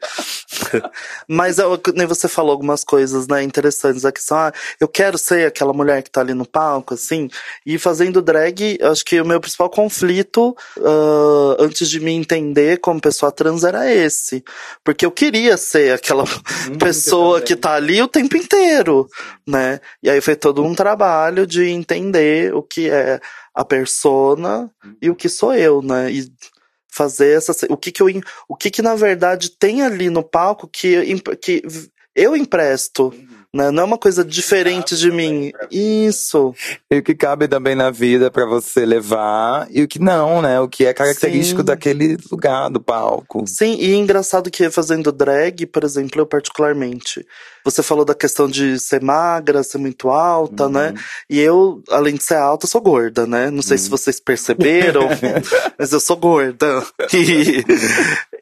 [1.29, 4.05] Mas eu, nem você falou algumas coisas, né, interessantes.
[4.05, 7.31] A questão, ah, eu quero ser aquela mulher que tá ali no palco, assim.
[7.65, 13.01] E fazendo drag, acho que o meu principal conflito, ah, antes de me entender como
[13.01, 14.43] pessoa trans, era esse.
[14.83, 16.25] Porque eu queria ser aquela
[16.81, 19.09] pessoa que tá ali o tempo inteiro,
[19.47, 19.81] né?
[20.03, 23.21] E aí foi todo um trabalho de entender o que é
[23.55, 24.71] a persona
[25.01, 26.11] e o que sou eu, né?
[26.11, 26.31] E
[26.91, 28.09] fazer essa o que que eu
[28.49, 31.63] o que que na verdade tem ali no palco que que
[32.15, 33.15] eu empresto,
[33.55, 33.71] né?
[33.71, 35.53] Não é uma coisa diferente de mim.
[35.71, 36.55] Isso.
[36.91, 40.61] E o que cabe também na vida pra você levar e o que não, né?
[40.61, 41.67] O que é característico Sim.
[41.67, 43.45] daquele lugar do palco.
[43.47, 47.27] Sim, e é engraçado que fazendo drag, por exemplo, eu particularmente,
[47.65, 50.95] você falou da questão de ser magra, ser muito alta, né?
[51.29, 53.51] E eu, além de ser alta, sou gorda, né?
[53.51, 55.09] Não sei se vocês perceberam,
[55.79, 56.85] mas eu sou gorda.
[57.13, 57.65] E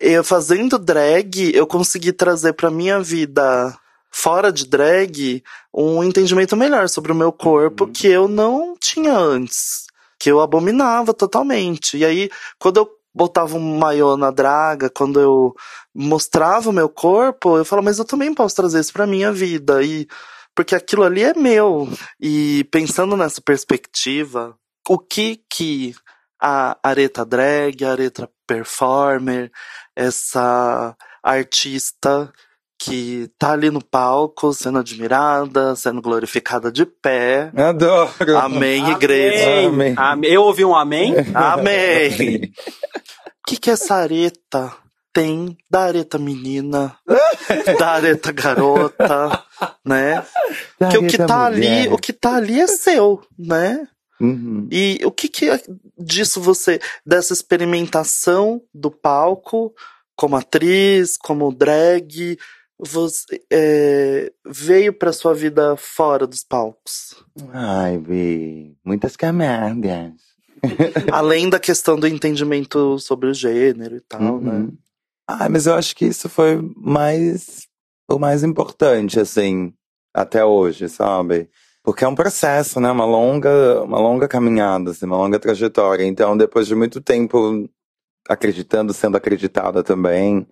[0.00, 3.76] eu fazendo drag, eu consegui trazer pra minha vida
[4.16, 9.84] fora de drag um entendimento melhor sobre o meu corpo que eu não tinha antes.
[10.18, 11.98] Que eu abominava totalmente.
[11.98, 15.54] E aí, quando eu botava um maiô na draga, quando eu
[15.94, 19.82] mostrava o meu corpo, eu falo, mas eu também posso trazer isso pra minha vida.
[19.82, 20.06] E
[20.54, 21.86] porque aquilo ali é meu.
[22.18, 24.56] E pensando nessa perspectiva,
[24.88, 25.94] o que que
[26.40, 29.52] a Areta drag, a Areta performer,
[29.94, 32.32] essa artista
[32.78, 37.50] que tá ali no palco sendo admirada, sendo glorificada de pé.
[37.56, 38.36] Adoro.
[38.38, 39.68] Amém, igreja.
[39.68, 39.94] Amém.
[39.96, 40.30] Amém.
[40.30, 41.14] Eu ouvi um amém?
[41.34, 42.52] Amém.
[43.44, 44.72] O que que essa areta
[45.12, 46.94] tem da areta menina,
[47.78, 49.44] da areta garota,
[49.82, 50.22] né?
[50.90, 53.88] Que o que tá ali, o que tá ali é seu, né?
[54.20, 54.68] Uhum.
[54.70, 55.60] E o que que é
[55.98, 59.72] disso você, dessa experimentação do palco,
[60.14, 62.38] como atriz, como drag,
[62.78, 67.24] você é, veio pra sua vida fora dos palcos?
[67.52, 70.12] Ai, Bi, muitas camadas.
[71.12, 74.52] Além da questão do entendimento sobre o gênero e tal, né?
[74.52, 74.78] Uhum.
[75.26, 77.66] Ah, mas eu acho que isso foi mais
[78.08, 79.72] o mais importante, assim,
[80.14, 81.50] até hoje, sabe?
[81.82, 82.90] Porque é um processo, né?
[82.90, 86.04] Uma longa, uma longa caminhada, assim, uma longa trajetória.
[86.04, 87.68] Então, depois de muito tempo
[88.28, 90.46] acreditando, sendo acreditada também,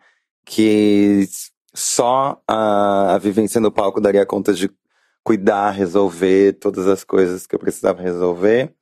[0.45, 1.29] que
[1.75, 4.71] só a, a vivência no palco daria conta de
[5.23, 8.73] cuidar, resolver todas as coisas que eu precisava resolver.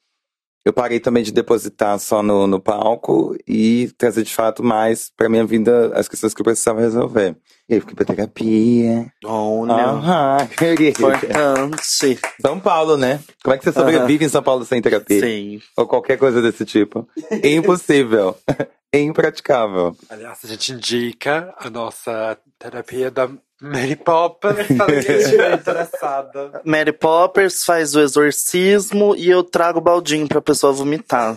[0.64, 5.28] Eu parei também de depositar só no, no palco e trazer de fato mais pra
[5.28, 7.36] minha vida as questões que eu precisava resolver.
[7.68, 9.12] E aí fiquei pra terapia.
[9.24, 10.98] Olha, Aham, querida.
[11.00, 12.20] importante.
[12.40, 13.20] São Paulo, né?
[13.42, 15.20] Como é que você sobrevive em São Paulo sem terapia?
[15.20, 15.60] Sim.
[15.76, 17.08] Ou qualquer coisa desse tipo?
[17.42, 18.36] Impossível.
[18.94, 19.96] Impraticável.
[20.10, 23.28] Aliás, a gente indica a nossa terapia da
[23.62, 23.96] Mary
[25.08, 26.60] estiver interessada.
[26.64, 31.36] Mary Poppers faz o exorcismo e eu trago o baldinho pra pessoa vomitar.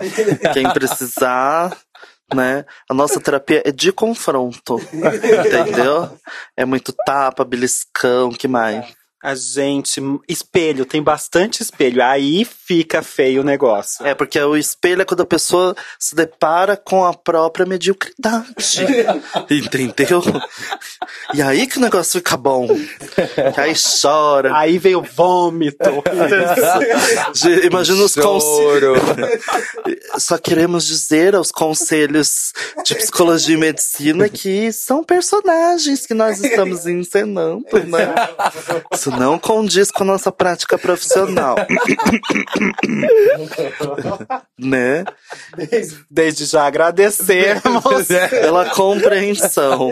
[0.52, 1.78] Quem precisar,
[2.34, 2.66] né?
[2.90, 4.82] A nossa terapia é de confronto.
[4.92, 6.18] Entendeu?
[6.58, 8.86] É muito tapa, beliscão, que mais?
[9.26, 10.00] A gente.
[10.30, 12.04] Espelho, tem bastante espelho.
[12.04, 14.06] Aí fica feio o negócio.
[14.06, 18.86] É porque o espelho é quando a pessoa se depara com a própria mediocridade.
[19.80, 20.22] Entendeu?
[21.34, 22.68] E aí que o negócio fica bom.
[22.68, 24.56] Que aí chora.
[24.56, 26.04] Aí veio o vômito.
[27.66, 29.00] Imagina os conselhos.
[30.20, 36.86] Só queremos dizer aos conselhos de psicologia e medicina que são personagens que nós estamos
[36.86, 38.14] encenando, né?
[38.94, 41.56] Isso não condiz com a nossa prática profissional.
[44.58, 45.04] né?
[46.10, 48.08] Desde já agradecemos.
[48.30, 49.92] Pela compreensão.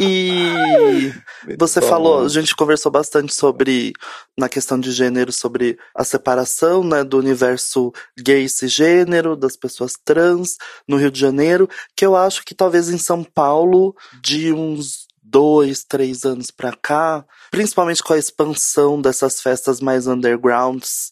[0.00, 1.12] E
[1.58, 1.86] você bom.
[1.86, 3.92] falou, a gente conversou bastante sobre,
[4.36, 9.92] na questão de gênero, sobre a separação, né, do universo gay e cisgênero, das pessoas
[10.04, 10.56] trans
[10.88, 15.82] no Rio de Janeiro, que eu acho que talvez em São Paulo, de uns dois,
[15.82, 21.10] três anos pra cá, principalmente com a expansão dessas festas mais undergrounds,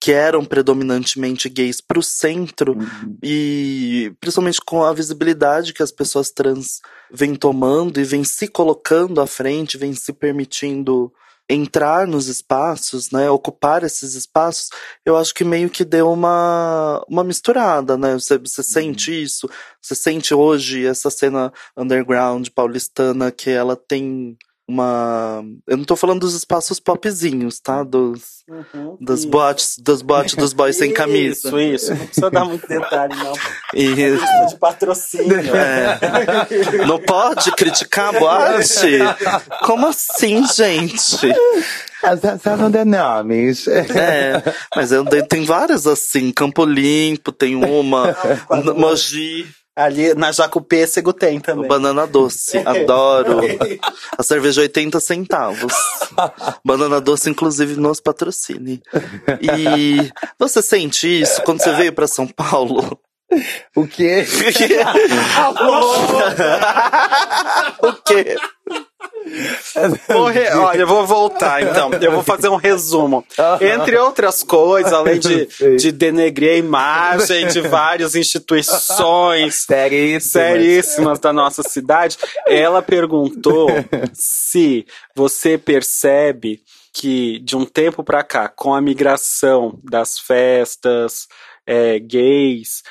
[0.00, 2.76] que eram predominantemente gays pro centro,
[3.22, 6.80] e principalmente com a visibilidade que as pessoas trans
[7.12, 11.12] vêm tomando e vêm se colocando à frente, vêm se permitindo
[11.50, 14.70] entrar nos espaços, né, ocupar esses espaços,
[15.04, 18.14] eu acho que meio que deu uma, uma misturada, né?
[18.14, 19.50] Você, você sente isso?
[19.82, 24.38] Você sente hoje essa cena underground paulistana que ela tem
[24.70, 25.44] uma.
[25.66, 27.82] Eu não tô falando dos espaços popzinhos, tá?
[27.82, 28.44] Dos,
[29.00, 29.28] das Isso.
[29.28, 31.48] boates, dos boates dos boys sem camisa.
[31.48, 31.94] Isso, isso.
[31.94, 33.32] Não precisa dar muito detalhe, não.
[33.74, 35.56] Lista de patrocínio.
[35.56, 38.98] é, não pode criticar a boate?
[39.64, 41.18] Como assim, gente?
[42.42, 43.66] Só não dê nomes.
[43.68, 44.42] É,
[44.74, 48.16] mas eu, tem várias assim, Campo Limpo, tem uma,
[48.76, 49.46] Mogi,
[49.80, 51.68] Ali na Jacupêssego tem também.
[51.68, 53.40] Banana Doce, adoro.
[54.16, 55.72] A cerveja 80 centavos.
[56.64, 58.82] Banana Doce, inclusive, nos patrocine.
[59.40, 62.98] E você sente isso quando você veio pra São Paulo?
[63.76, 64.26] O quê?
[67.82, 68.36] o quê?
[68.68, 68.89] Vou
[70.58, 71.90] Olha, eu vou voltar então.
[72.00, 73.24] Eu vou fazer um resumo.
[73.60, 80.20] Entre outras coisas, além de, de denegrir a imagem de várias instituições Seríssimo.
[80.20, 83.68] seríssimas da nossa cidade, ela perguntou
[84.12, 86.60] se você percebe
[86.92, 91.28] que de um tempo pra cá, com a migração das festas
[91.66, 92.82] é, gays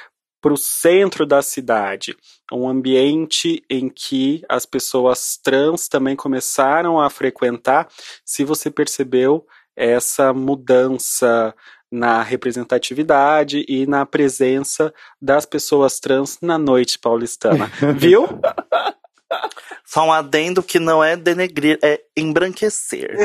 [0.42, 2.16] para o centro da cidade,
[2.52, 7.88] um ambiente em que as pessoas trans também começaram a frequentar,
[8.26, 11.54] se você percebeu essa mudança
[11.92, 17.72] na representatividade e na presença das pessoas trans na noite paulistana.
[17.96, 18.28] Viu?
[19.86, 23.16] Só um adendo que não é denegrir, é embranquecer.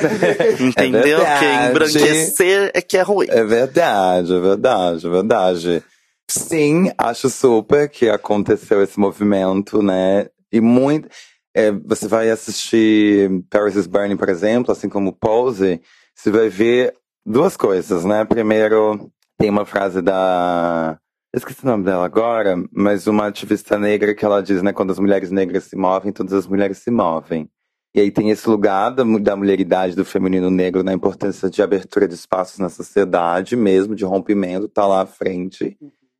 [0.58, 1.20] Entendeu?
[1.20, 1.70] É que verdade.
[1.70, 3.26] embranquecer é que é ruim.
[3.28, 5.82] É verdade, é verdade, é verdade.
[6.28, 10.28] Sim, acho super que aconteceu esse movimento, né?
[10.52, 11.08] E muito.
[11.54, 15.80] é, você vai assistir Paris is Burning, por exemplo, assim como Pose,
[16.14, 18.24] você vai ver duas coisas, né?
[18.24, 20.98] Primeiro, tem uma frase da.
[21.34, 24.72] Esqueci o nome dela agora, mas uma ativista negra que ela diz, né?
[24.72, 27.50] Quando as mulheres negras se movem, todas as mulheres se movem.
[27.94, 32.08] E aí tem esse lugar da, da mulheridade, do feminino negro, na importância de abertura
[32.08, 35.76] de espaços na sociedade, mesmo de rompimento, tá lá à frente.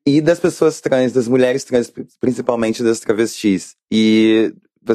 [0.07, 3.75] E das pessoas trans, das mulheres trans, pri- principalmente das travestis.
[3.91, 4.55] E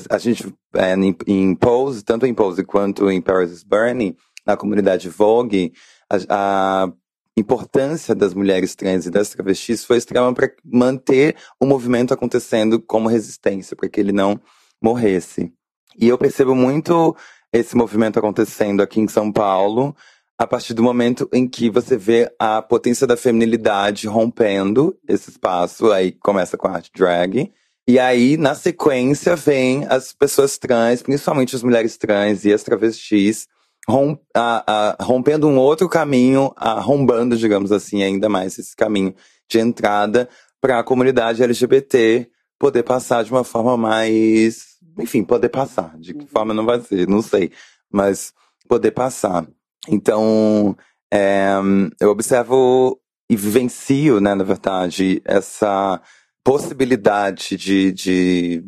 [0.09, 0.93] a gente, é,
[1.25, 4.15] em Pose, tanto em Pose quanto em Paris is Burning,
[4.45, 5.73] na comunidade Vogue,
[6.09, 6.93] a, a
[7.35, 13.09] importância das mulheres trans e das travestis foi extrema para manter o movimento acontecendo como
[13.09, 14.39] resistência, para que ele não
[14.81, 15.51] morresse.
[15.97, 17.15] E eu percebo muito
[17.51, 19.95] esse movimento acontecendo aqui em São Paulo,
[20.39, 25.91] a partir do momento em que você vê a potência da feminilidade rompendo esse espaço,
[25.91, 27.51] aí começa com a arte drag,
[27.85, 33.47] E aí, na sequência, vem as pessoas trans, principalmente as mulheres trans e as travestis,
[33.85, 39.13] rom a, a, rompendo um outro caminho, arrombando, digamos assim, ainda mais esse caminho
[39.49, 40.29] de entrada
[40.61, 44.77] para a comunidade LGBT poder passar de uma forma mais.
[44.97, 45.97] Enfim, poder passar.
[45.97, 47.51] De que forma não vai ser, não sei.
[47.91, 48.33] Mas
[48.69, 49.45] poder passar.
[49.91, 50.75] Então,
[51.11, 51.53] é,
[51.99, 56.01] eu observo e vivencio, né, na verdade, essa
[56.43, 58.63] possibilidade de, de,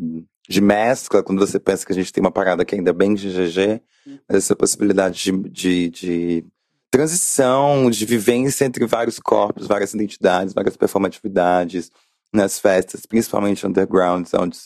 [0.48, 3.16] de mescla, quando você pensa que a gente tem uma parada que ainda é bem
[3.16, 3.82] de GG,
[4.30, 6.46] mas essa possibilidade de, de, de
[6.92, 11.92] transição, de vivência entre vários corpos, várias identidades, várias performatividades
[12.32, 14.58] nas festas, principalmente undergrounds, onde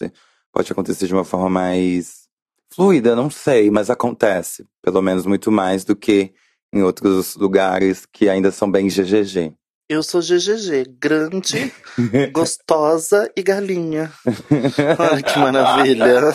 [0.52, 2.26] pode acontecer de uma forma mais
[2.70, 6.34] fluida, não sei, mas acontece, pelo menos muito mais do que
[6.76, 9.54] em outros lugares que ainda são bem GGG.
[9.88, 11.72] Eu sou GGG, grande,
[12.34, 14.12] gostosa e galinha.
[15.00, 16.34] Olha que maravilha.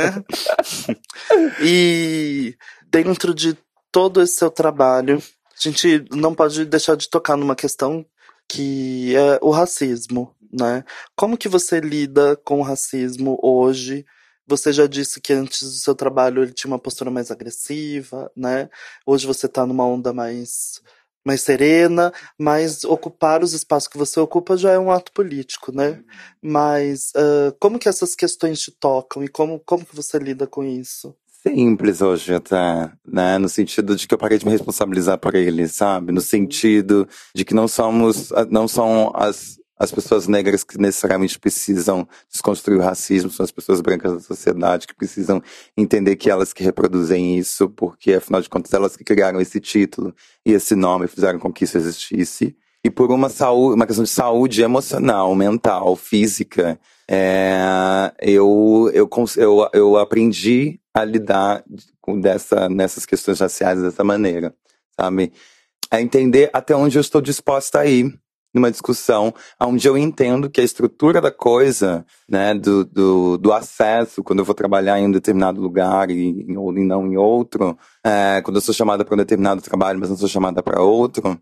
[1.60, 2.56] e
[2.90, 3.58] dentro de
[3.92, 8.06] todo esse seu trabalho, a gente não pode deixar de tocar numa questão
[8.48, 10.84] que é o racismo, né?
[11.16, 14.06] Como que você lida com o racismo hoje?
[14.46, 18.68] Você já disse que antes do seu trabalho ele tinha uma postura mais agressiva, né?
[19.06, 20.82] Hoje você tá numa onda mais
[21.26, 26.02] mais serena, mas ocupar os espaços que você ocupa já é um ato político, né?
[26.42, 30.62] Mas uh, como que essas questões te tocam e como, como que você lida com
[30.62, 31.16] isso?
[31.42, 33.38] Simples hoje até, né?
[33.38, 36.12] No sentido de que eu parei de me responsabilizar por ele, sabe?
[36.12, 42.06] No sentido de que não somos, não são as as pessoas negras que necessariamente precisam
[42.30, 45.42] desconstruir o racismo são as pessoas brancas da sociedade que precisam
[45.76, 50.14] entender que elas que reproduzem isso, porque afinal de contas elas que criaram esse título
[50.46, 52.56] e esse nome fizeram com que isso existisse.
[52.84, 59.70] E por uma saúde, uma questão de saúde emocional, mental, física, é, eu, eu, eu,
[59.72, 61.64] eu aprendi a lidar
[62.00, 64.54] com dessa, nessas questões raciais dessa maneira,
[64.98, 65.32] sabe?
[65.90, 68.14] A entender até onde eu estou disposta a ir
[68.54, 74.22] numa discussão onde eu entendo que a estrutura da coisa, né, do, do, do acesso,
[74.22, 78.56] quando eu vou trabalhar em um determinado lugar e, e, não em outro, é, quando
[78.56, 81.38] eu sou chamada para um determinado trabalho, mas não sou chamada para outro,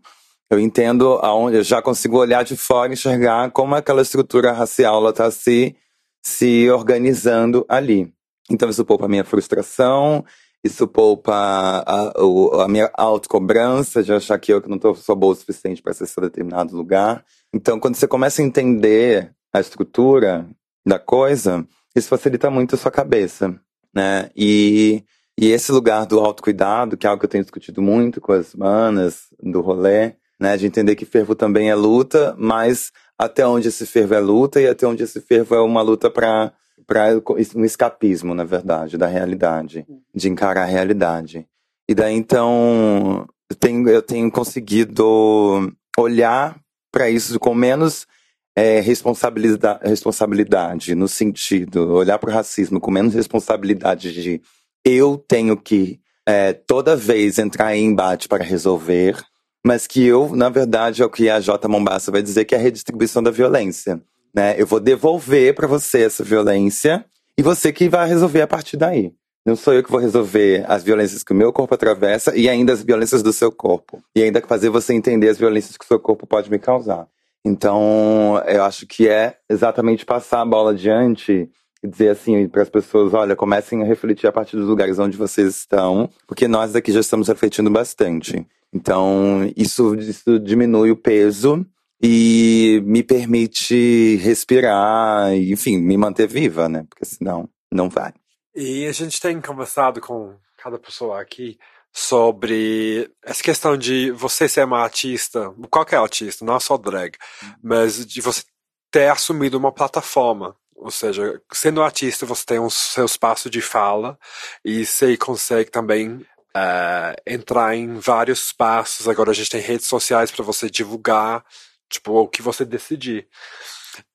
[0.49, 5.07] eu entendo aonde eu já consigo olhar de fora e enxergar como aquela estrutura racial
[5.09, 5.75] está se,
[6.23, 8.11] se organizando ali.
[8.49, 10.23] Então isso poupa a minha frustração,
[10.63, 15.15] isso poupa a, a, a minha autocobrança de achar que eu que não tô, sou
[15.15, 17.25] boa o suficiente para acessar determinado lugar.
[17.53, 20.47] Então, quando você começa a entender a estrutura
[20.85, 23.53] da coisa, isso facilita muito a sua cabeça,
[23.93, 24.29] né?
[24.35, 25.03] E,
[25.37, 28.55] e esse lugar do autocuidado, que é algo que eu tenho discutido muito com as
[28.55, 30.55] manas do rolê, né?
[30.55, 34.67] De entender que fervo também é luta, mas até onde esse fervo é luta e
[34.67, 36.53] até onde esse fervo é uma luta para
[36.85, 37.21] para
[37.55, 41.47] um escapismo, na verdade, da realidade, de encarar a realidade.
[41.89, 46.59] E daí então eu tenho, eu tenho conseguido olhar
[46.91, 48.07] para isso com menos
[48.55, 54.41] é, responsabilidade, responsabilidade, no sentido, olhar para o racismo com menos responsabilidade de
[54.85, 59.17] eu tenho que é, toda vez entrar em embate para resolver,
[59.65, 61.67] mas que eu, na verdade, é o que a J.
[61.67, 64.01] Mombassa vai dizer que é a redistribuição da violência
[64.33, 64.55] né?
[64.57, 67.05] Eu vou devolver para você essa violência
[67.37, 69.13] e você que vai resolver a partir daí.
[69.45, 72.71] Não sou eu que vou resolver as violências que o meu corpo atravessa e ainda
[72.71, 74.01] as violências do seu corpo.
[74.15, 77.07] E ainda fazer você entender as violências que o seu corpo pode me causar.
[77.45, 81.49] Então, eu acho que é exatamente passar a bola adiante
[81.83, 85.17] e dizer assim para as pessoas: olha, comecem a refletir a partir dos lugares onde
[85.17, 88.47] vocês estão, porque nós daqui já estamos refletindo bastante.
[88.73, 91.65] Então, isso, isso diminui o peso
[92.03, 96.85] e me permite respirar, enfim, me manter viva, né?
[96.89, 98.13] Porque senão não vai.
[98.53, 101.57] E a gente tem conversado com cada pessoa aqui
[101.93, 107.17] sobre essa questão de você ser uma artista, qualquer artista, não só drag,
[107.63, 108.43] mas de você
[108.91, 110.57] ter assumido uma plataforma.
[110.75, 114.19] Ou seja, sendo artista, você tem o seu espaço de fala
[114.65, 119.07] e você consegue também uh, entrar em vários espaços.
[119.07, 121.45] Agora a gente tem redes sociais para você divulgar
[121.93, 123.27] tipo, o que você decidir.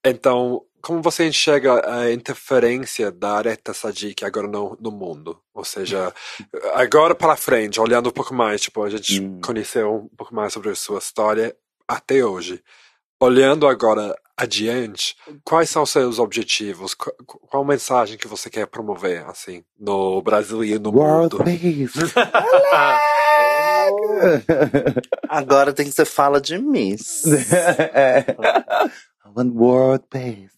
[0.05, 5.41] Então, como você enxerga a interferência da Areta Sadiq agora no, no mundo?
[5.55, 6.13] Ou seja,
[6.75, 9.41] agora para frente, olhando um pouco mais, tipo, a gente hum.
[9.41, 11.57] conheceu um pouco mais sobre a sua história
[11.87, 12.63] até hoje.
[13.21, 16.95] Olhando agora adiante, quais são os seus objetivos?
[16.95, 21.45] Qual, qual mensagem que você quer promover, assim, no Brasil e no World mundo?
[21.45, 21.99] Peace.
[25.29, 27.25] Agora tem que ser fala de Miss.
[27.95, 28.25] é.
[29.35, 30.57] One world peace.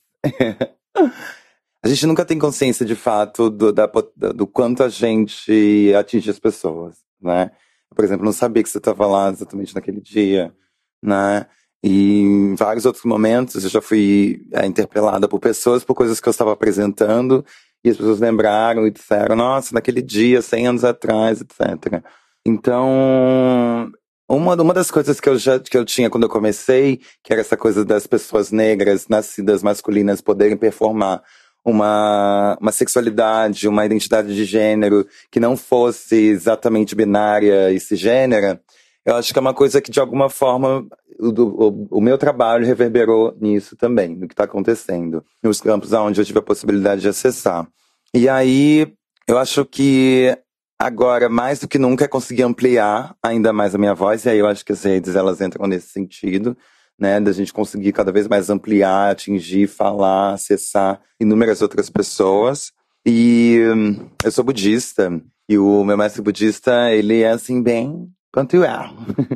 [1.82, 3.90] A gente nunca tem consciência de fato do, da,
[4.34, 7.50] do quanto a gente atinge as pessoas, né?
[7.94, 10.54] Por exemplo, não sabia que você estava lá exatamente naquele dia,
[11.02, 11.46] né?
[11.82, 16.28] E em vários outros momentos eu já fui é, interpelada por pessoas por coisas que
[16.28, 17.44] eu estava apresentando
[17.82, 22.04] e as pessoas lembraram e disseram, nossa, naquele dia, 100 anos atrás, etc.
[22.50, 23.92] Então,
[24.28, 27.40] uma, uma das coisas que eu já que eu tinha quando eu comecei, que era
[27.40, 31.22] essa coisa das pessoas negras, nascidas masculinas, poderem performar
[31.64, 38.60] uma, uma sexualidade, uma identidade de gênero que não fosse exatamente binária e cisgênera,
[39.04, 40.86] eu acho que é uma coisa que, de alguma forma,
[41.18, 46.20] o, o, o meu trabalho reverberou nisso também, no que está acontecendo, nos campos onde
[46.20, 47.66] eu tive a possibilidade de acessar.
[48.12, 48.92] E aí,
[49.26, 50.36] eu acho que
[50.80, 54.38] agora, mais do que nunca, é conseguir ampliar ainda mais a minha voz, e aí
[54.38, 56.56] eu acho que as redes, elas entram nesse sentido,
[56.98, 62.72] né, da gente conseguir cada vez mais ampliar, atingir, falar, acessar inúmeras outras pessoas.
[63.04, 68.90] E hum, eu sou budista, e o meu mestre budista, ele é assim, bem Pantuel.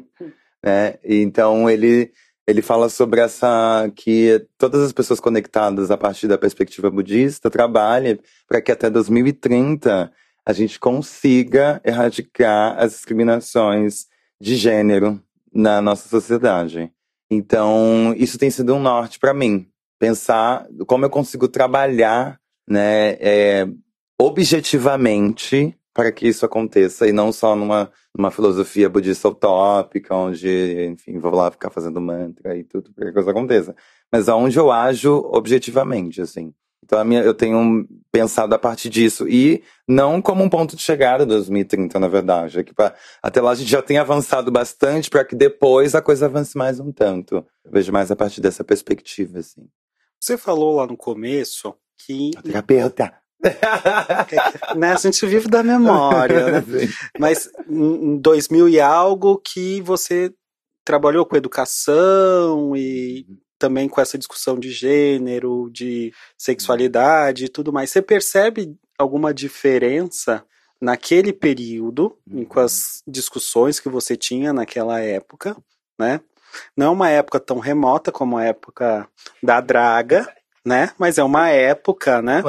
[0.64, 0.94] né?
[1.04, 2.10] Então ele
[2.46, 8.18] ele fala sobre essa que todas as pessoas conectadas a partir da perspectiva budista trabalhem
[8.46, 10.12] para que até 2030
[10.46, 14.06] a gente consiga erradicar as discriminações
[14.40, 15.22] de gênero
[15.52, 16.92] na nossa sociedade.
[17.30, 19.66] Então, isso tem sido um norte para mim,
[19.98, 22.38] pensar como eu consigo trabalhar,
[22.68, 23.66] né, é,
[24.20, 31.18] objetivamente para que isso aconteça e não só numa, numa filosofia budista utópica, onde, enfim,
[31.18, 33.74] vou lá ficar fazendo mantra e tudo para que isso aconteça,
[34.12, 36.52] mas aonde eu ajo objetivamente, assim.
[36.84, 40.82] Então a minha, eu tenho pensado a partir disso e não como um ponto de
[40.82, 45.08] chegada 2030, na verdade, é que pra, até lá a gente já tem avançado bastante
[45.08, 47.36] para que depois a coisa avance mais um tanto.
[47.64, 49.66] Eu vejo mais a partir dessa perspectiva, assim.
[50.20, 51.74] Você falou lá no começo
[52.06, 53.12] que a terapeuta
[54.76, 54.92] né?
[54.92, 56.64] A gente vive da memória, né?
[57.18, 60.32] Mas em 2000 e algo que você
[60.84, 63.26] trabalhou com educação e
[63.58, 67.90] também com essa discussão de gênero, de sexualidade e tudo mais.
[67.90, 70.44] Você percebe alguma diferença
[70.80, 72.44] naquele período, uhum.
[72.44, 75.56] com as discussões que você tinha naquela época,
[75.98, 76.20] né?
[76.76, 79.08] Não é uma época tão remota como a época
[79.42, 80.30] da draga,
[80.64, 80.92] né?
[80.98, 82.42] Mas é uma época, né?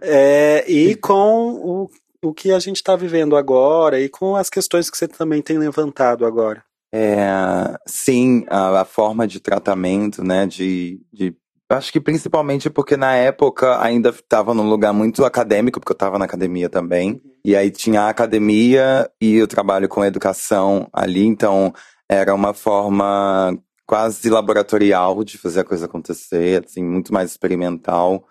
[0.00, 1.90] É, e com o,
[2.22, 5.58] o que a gente está vivendo agora e com as questões que você também tem
[5.58, 6.62] levantado agora.
[6.92, 10.46] É, sim, a, a forma de tratamento, né?
[10.46, 11.36] De, de
[11.70, 16.18] Acho que principalmente porque na época ainda estava num lugar muito acadêmico, porque eu estava
[16.18, 17.12] na academia também.
[17.12, 17.20] Uhum.
[17.44, 21.72] E aí tinha a academia e o trabalho com educação ali, então
[22.08, 28.24] era uma forma quase laboratorial de fazer a coisa acontecer, assim, muito mais experimental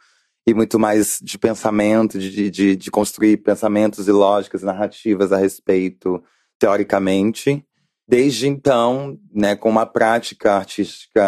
[0.45, 6.21] e muito mais de pensamento, de, de, de construir pensamentos e lógicas, narrativas a respeito,
[6.59, 7.65] teoricamente.
[8.09, 11.21] Desde então, né, com uma prática artística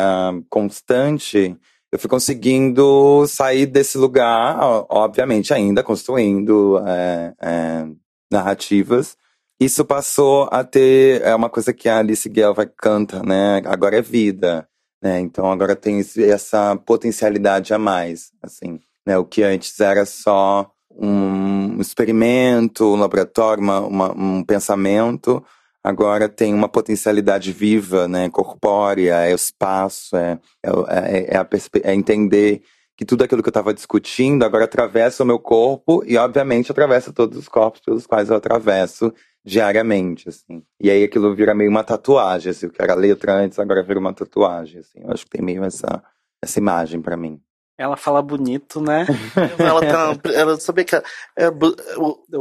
[0.49, 1.55] constante,
[1.91, 4.57] eu fui conseguindo sair desse lugar,
[4.89, 7.85] obviamente ainda construindo é, é,
[8.31, 9.15] narrativas,
[9.59, 13.61] isso passou a ter é uma coisa que a Alice Guel vai canta, né?
[13.65, 14.67] Agora é vida,
[15.03, 15.19] né?
[15.19, 19.19] Então agora tem essa potencialidade a mais, assim, né?
[19.19, 25.45] O que antes era só um experimento, um laboratório, uma, uma, um pensamento,
[25.83, 28.29] agora tem uma potencialidade viva, né?
[28.29, 31.47] Corpórea, é o espaço, é, é, é, é, a,
[31.83, 32.61] é entender
[32.95, 37.11] que tudo aquilo que eu estava discutindo agora atravessa o meu corpo e, obviamente, atravessa
[37.11, 39.11] todos os corpos pelos quais eu atravesso
[39.43, 40.63] diariamente, assim.
[40.79, 43.99] E aí aquilo vira meio uma tatuagem, assim, o que era letra antes agora vira
[43.99, 44.99] uma tatuagem, assim.
[45.01, 46.03] Eu acho que tem meio essa,
[46.43, 47.41] essa imagem para mim.
[47.81, 49.07] Ela fala bonito, né?
[49.57, 51.01] ela tá, ela sabia que é,
[51.37, 51.51] é,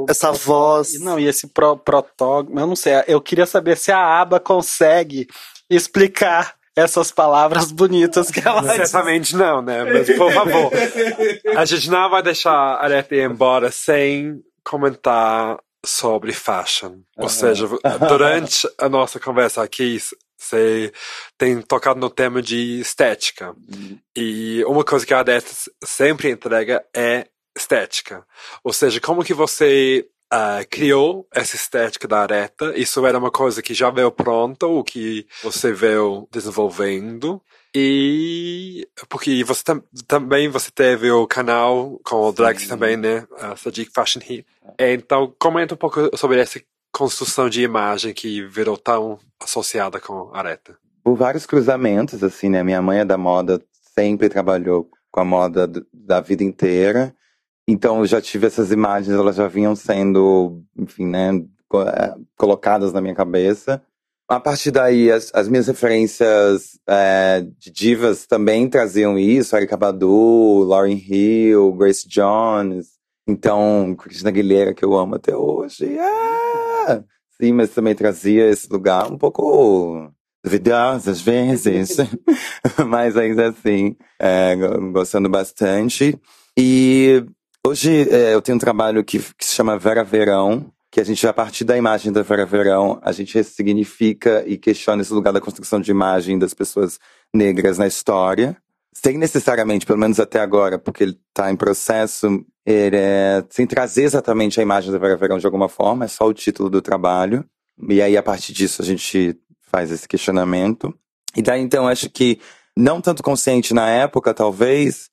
[0.09, 1.01] essa voz.
[1.01, 5.27] Não, e esse pro, protótipo, eu não sei, eu queria saber se a aba consegue
[5.71, 9.83] explicar essas palavras bonitas que ela Certamente não, né?
[9.85, 10.71] Mas por favor,
[11.57, 16.99] a gente não vai deixar a Arete ir embora sem comentar sobre fashion.
[17.17, 17.67] Ou seja,
[18.09, 19.99] durante a nossa conversa aqui,
[20.41, 20.93] você
[21.37, 23.51] tem tocado no tema de estética.
[23.51, 23.99] Uhum.
[24.17, 25.51] E uma coisa que a Adete
[25.85, 27.27] sempre entrega é
[27.57, 28.27] estética.
[28.65, 32.73] Ou seja, como que você uh, criou essa estética da areta?
[32.77, 37.43] Isso era uma coisa que já veio pronta, o que você veio desenvolvendo?
[37.75, 43.27] E porque você tam, também você teve o canal com o Drag também, né?
[43.39, 44.47] A Sadiq Fashion Heat.
[44.79, 46.61] Então, comenta um pouco sobre essa
[46.93, 50.77] construção de imagem que virou tão associada com areta.
[51.03, 52.63] Por vários cruzamentos, assim, né?
[52.63, 53.61] Minha mãe é da moda,
[53.99, 57.15] sempre trabalhou com a moda da vida inteira.
[57.67, 61.31] Então eu já tive essas imagens, elas já vinham sendo, enfim, né,
[61.75, 63.83] é, colocadas na minha cabeça.
[64.29, 70.65] A partir daí, as, as minhas referências é, de divas também traziam isso, Erika Badu,
[70.65, 73.01] Lauryn Hill, Grace Jones.
[73.27, 75.97] Então, Cristina Aguilera, que eu amo até hoje.
[77.41, 80.13] Sim, mas também trazia esse lugar um pouco
[80.45, 81.97] duvidoso às vezes,
[82.87, 84.57] mas ainda assim, é,
[84.93, 86.19] gostando bastante.
[86.57, 87.25] E
[87.67, 91.27] hoje é, eu tenho um trabalho que, que se chama Vera Verão, que a gente,
[91.27, 95.41] a partir da imagem da Vera Verão, a gente ressignifica e questiona esse lugar da
[95.41, 96.99] construção de imagem das pessoas
[97.33, 98.57] negras na história,
[98.93, 104.59] sem necessariamente, pelo menos até agora, porque ele está em processo, é, sem trazer exatamente
[104.61, 107.45] a imagem da Vera Verão de alguma forma, é só o título do trabalho.
[107.89, 109.39] E aí, a partir disso, a gente
[109.71, 110.95] faz esse questionamento.
[111.37, 112.41] E daí, então, acho que,
[112.77, 115.09] não tanto consciente na época, talvez,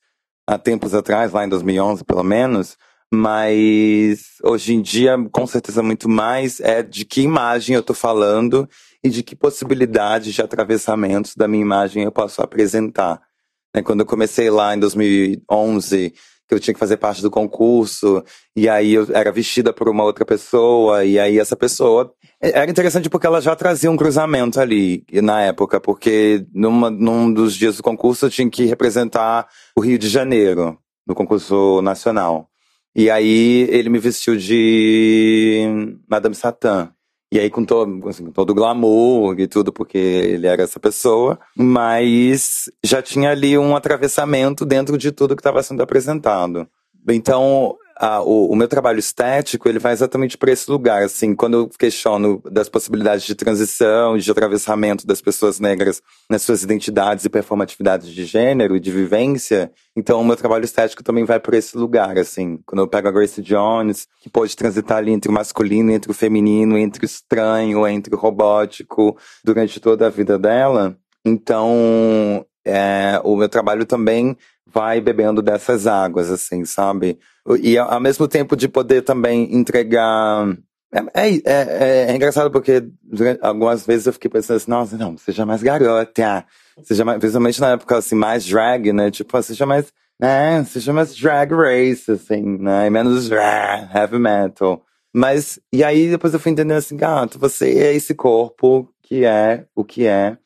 [0.45, 2.77] há tempos atrás, lá em 2011, pelo menos,
[3.11, 8.67] mas hoje em dia, com certeza, muito mais é de que imagem eu estou falando
[9.03, 13.21] e de que possibilidades de atravessamentos da minha imagem eu posso apresentar.
[13.77, 16.11] Né, quando eu comecei lá em 2011,
[16.47, 18.23] que eu tinha que fazer parte do concurso,
[18.55, 22.11] e aí eu era vestida por uma outra pessoa, e aí essa pessoa.
[22.41, 27.31] É, era interessante porque ela já trazia um cruzamento ali na época, porque numa, num
[27.31, 32.49] dos dias do concurso eu tinha que representar o Rio de Janeiro, no concurso nacional.
[32.95, 36.91] E aí ele me vestiu de Madame Satã.
[37.31, 40.79] E aí com todo, assim, com todo o glamour e tudo, porque ele era essa
[40.79, 41.37] pessoa.
[41.55, 46.67] Mas já tinha ali um atravessamento dentro de tudo que estava sendo apresentado.
[47.09, 47.75] Então,
[48.23, 51.03] o, o, meu trabalho estético ele vai exatamente para esse lugar.
[51.03, 56.63] Assim, quando eu questiono das possibilidades de transição, de atravessamento das pessoas negras nas suas
[56.63, 61.39] identidades e performatividades de gênero e de vivência, então o meu trabalho estético também vai
[61.39, 62.17] para esse lugar.
[62.17, 66.11] Assim, quando eu pego a Grace Jones, que pode transitar ali entre o masculino, entre
[66.11, 70.95] o feminino, entre o estranho, entre o robótico, durante toda a vida dela.
[71.25, 77.17] Então, é, o meu trabalho também vai bebendo dessas águas, assim, sabe?
[77.55, 80.47] E ao mesmo tempo de poder também entregar.
[81.13, 82.83] É, é, é, é engraçado porque
[83.41, 86.45] algumas vezes eu fiquei pensando assim, nossa, não, seja mais garota,
[86.83, 89.11] seja mais, principalmente na época assim, mais drag, né?
[89.11, 90.63] Tipo, seja mais, né?
[90.63, 92.87] Seja mais drag race, assim, né?
[92.87, 94.81] E menos drag, heavy metal.
[95.13, 99.65] Mas, e aí depois eu fui entendendo assim, gato, você é esse corpo que é
[99.75, 100.37] o que é.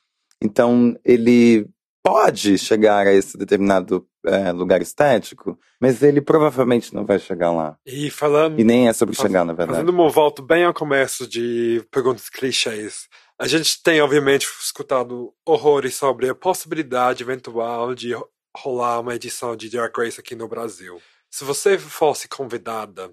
[0.41, 1.67] Então, ele
[2.03, 7.77] pode chegar a esse determinado é, lugar estético, mas ele provavelmente não vai chegar lá.
[7.85, 8.59] E falando.
[8.59, 9.79] E nem é sobre chegar, na verdade.
[9.79, 13.07] Fazendo uma volta bem ao começo de perguntas clichês.
[13.39, 18.13] A gente tem, obviamente, escutado horrores sobre a possibilidade eventual de
[18.55, 21.01] rolar uma edição de Drag Race aqui no Brasil.
[21.29, 23.11] Se você fosse convidada,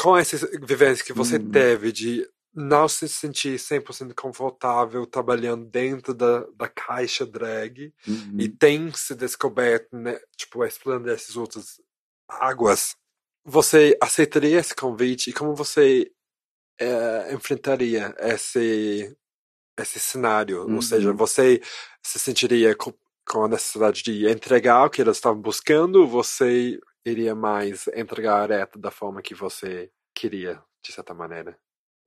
[0.00, 1.50] com essa vivência que você hum.
[1.50, 8.36] teve de não se sentir 100% confortável trabalhando dentro da, da caixa drag uhum.
[8.38, 11.80] e tem se descoberto, né, tipo, explorando essas outras
[12.28, 12.96] águas,
[13.44, 16.10] você aceitaria esse convite e como você
[16.78, 19.16] é, enfrentaria esse,
[19.78, 20.64] esse cenário?
[20.64, 20.76] Uhum.
[20.76, 21.16] Ou seja, uhum.
[21.16, 21.60] você
[22.02, 22.94] se sentiria com,
[23.26, 28.68] com a necessidade de entregar o que elas estavam buscando você iria mais entregar a
[28.78, 31.58] da forma que você queria, de certa maneira?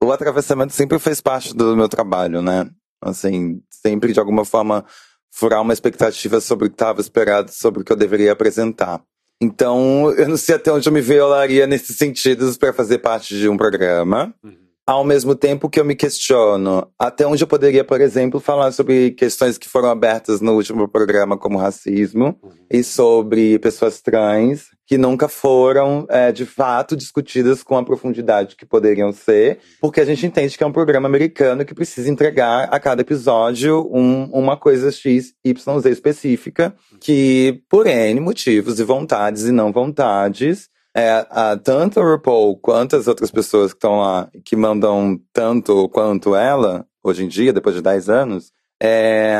[0.02, 2.68] O atravessamento sempre fez parte do meu trabalho, né?
[3.00, 4.84] Assim, sempre de alguma forma
[5.30, 9.02] furar uma expectativa sobre o que estava esperado, sobre o que eu deveria apresentar.
[9.40, 13.48] Então, eu não sei até onde eu me violaria nesses sentidos para fazer parte de
[13.48, 14.34] um programa.
[14.42, 14.56] Uhum.
[14.84, 19.12] Ao mesmo tempo que eu me questiono até onde eu poderia, por exemplo, falar sobre
[19.12, 22.50] questões que foram abertas no último programa, como racismo, uhum.
[22.70, 28.64] e sobre pessoas trans, que nunca foram, é, de fato, discutidas com a profundidade que
[28.64, 32.80] poderiam ser, porque a gente entende que é um programa americano que precisa entregar a
[32.80, 39.44] cada episódio um, uma coisa X, Y, Z específica, que, por N motivos e vontades
[39.44, 44.30] e não vontades, é, a, tanto a RuPaul quanto as outras pessoas que estão lá,
[44.42, 49.36] que mandam tanto quanto ela, hoje em dia, depois de 10 anos, é,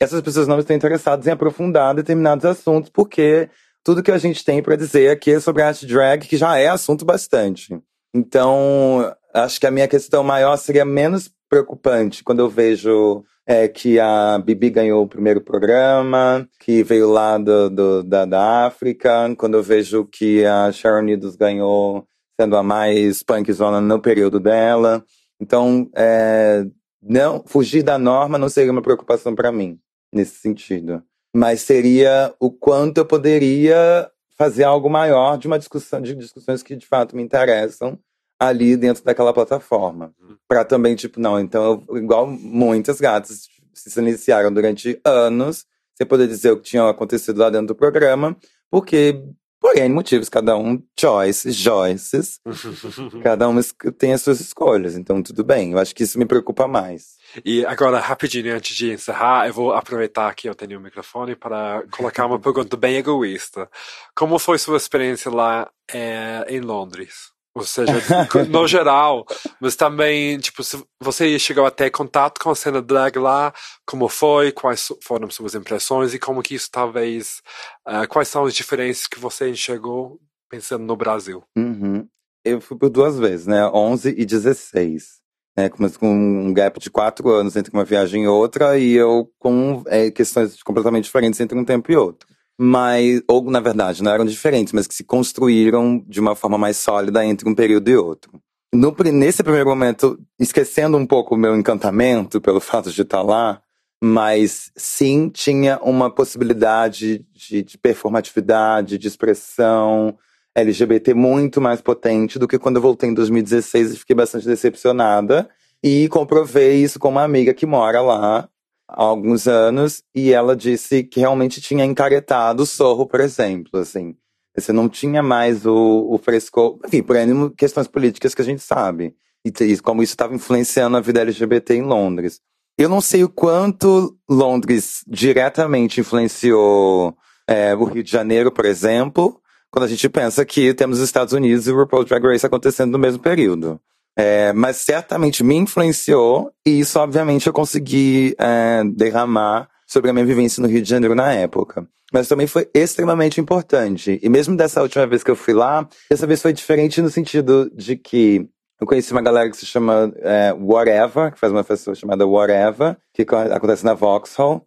[0.00, 3.48] essas pessoas não estão interessadas em aprofundar determinados assuntos, porque
[3.88, 7.06] tudo que a gente tem para dizer aqui sobre arte drag, que já é assunto
[7.06, 7.74] bastante.
[8.14, 13.98] Então, acho que a minha questão maior seria menos preocupante quando eu vejo é que
[13.98, 19.54] a Bibi ganhou o primeiro programa, que veio lá do, do da, da, África, quando
[19.54, 22.06] eu vejo que a Sharon Needles ganhou
[22.38, 25.02] sendo a mais punkzona no período dela.
[25.40, 26.62] Então, é,
[27.00, 29.78] não fugir da norma não seria uma preocupação para mim,
[30.12, 31.02] nesse sentido.
[31.34, 36.76] Mas seria o quanto eu poderia fazer algo maior de uma discussão, de discussões que
[36.76, 37.98] de fato me interessam
[38.38, 40.14] ali dentro daquela plataforma.
[40.46, 46.28] Pra também, tipo, não, então, eu, igual muitas gatas se iniciaram durante anos, sem poder
[46.28, 48.36] dizer o que tinha acontecido lá dentro do programa,
[48.70, 49.20] porque,
[49.60, 52.40] por N motivos, cada um choices, choices,
[53.22, 53.60] cada um
[53.98, 55.72] tem as suas escolhas, então tudo bem.
[55.72, 57.16] Eu acho que isso me preocupa mais.
[57.44, 61.82] E agora, rapidinho, antes de encerrar, eu vou aproveitar que eu tenho o microfone para
[61.90, 63.68] colocar uma pergunta bem egoísta.
[64.14, 67.37] Como foi sua experiência lá eh, em Londres?
[67.58, 67.92] Ou seja,
[68.48, 69.26] no geral,
[69.60, 73.52] mas também, tipo, se você chegou a ter contato com a cena drag lá,
[73.86, 77.42] como foi, quais foram suas impressões e como que isso talvez,
[77.84, 81.42] ah, quais são as diferenças que você enxergou pensando no Brasil?
[81.56, 82.06] Uhum.
[82.44, 83.66] Eu fui por duas vezes, né?
[83.66, 85.18] 11 e 16.
[85.56, 85.68] Né?
[85.68, 90.10] Com um gap de quatro anos entre uma viagem e outra, e eu com é,
[90.10, 92.28] questões completamente diferentes entre um tempo e outro.
[92.60, 96.76] Mas, ou na verdade, não eram diferentes, mas que se construíram de uma forma mais
[96.76, 98.32] sólida entre um período e outro.
[98.74, 103.62] No, nesse primeiro momento, esquecendo um pouco o meu encantamento pelo fato de estar lá,
[104.02, 110.16] mas sim tinha uma possibilidade de, de performatividade, de expressão,
[110.54, 115.48] LGBT muito mais potente do que quando eu voltei em 2016 e fiquei bastante decepcionada.
[115.82, 118.48] E comprovei isso com uma amiga que mora lá
[118.88, 124.16] há alguns anos e ela disse que realmente tinha encaretado o sorro, por exemplo, assim.
[124.56, 128.62] Você não tinha mais o, o frescor, enfim, por N questões políticas que a gente
[128.62, 129.14] sabe.
[129.44, 132.40] E e como isso estava influenciando a vida LGBT em Londres.
[132.76, 137.16] Eu não sei o quanto Londres diretamente influenciou
[137.46, 141.32] é, o Rio de Janeiro, por exemplo, quando a gente pensa que temos os Estados
[141.32, 143.80] Unidos e o RuPaul Drag Race acontecendo no mesmo período.
[144.20, 150.26] É, mas certamente me influenciou e isso, obviamente, eu consegui é, derramar sobre a minha
[150.26, 151.86] vivência no Rio de Janeiro na época.
[152.12, 154.18] Mas também foi extremamente importante.
[154.22, 157.70] E mesmo dessa última vez que eu fui lá, dessa vez foi diferente no sentido
[157.74, 158.48] de que
[158.80, 162.96] eu conheci uma galera que se chama é, Whatever, que faz uma festa chamada Whatever,
[163.14, 164.66] que co- acontece na Vauxhall.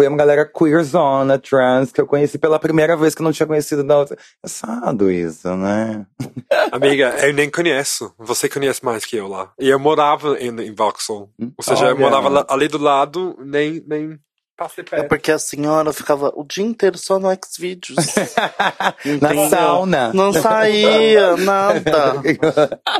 [0.00, 3.46] Foi uma galera queerzona, trans, que eu conheci pela primeira vez que eu não tinha
[3.46, 4.16] conhecido da outra.
[4.38, 6.06] Engraçado isso, né?
[6.72, 8.10] Amiga, eu nem conheço.
[8.18, 9.52] Você conhece mais que eu lá.
[9.60, 11.28] E eu morava em, em Vauxhall.
[11.38, 11.98] Ou seja, eu Olha.
[12.00, 14.18] morava lá- ali do lado, nem, nem
[14.60, 17.96] passei É porque a senhora ficava o dia inteiro só no Xvideos.
[19.22, 20.12] Na sauna.
[20.12, 22.14] Não saía, nada.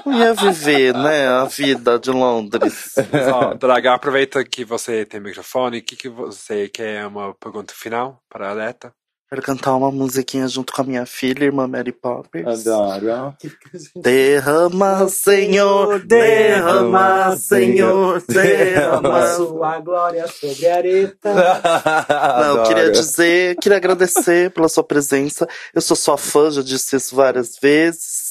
[0.07, 2.95] Não ia viver, né, a vida de Londres.
[3.59, 5.79] Draga, aproveita que você tem microfone.
[5.79, 7.07] O que, que você quer?
[7.07, 8.93] Uma pergunta final para a Aleta?
[9.31, 12.67] Quero cantar uma musiquinha junto com a minha filha, irmã Mary Poppers.
[12.67, 13.33] Adoro.
[13.95, 19.37] Derrama, Senhor, derrama, Senhor, derrama.
[19.37, 21.33] Sua glória sobre a areta.
[22.41, 25.47] Não, eu queria dizer, queria agradecer pela sua presença.
[25.73, 28.30] Eu sou sua fã, já disse isso várias vezes.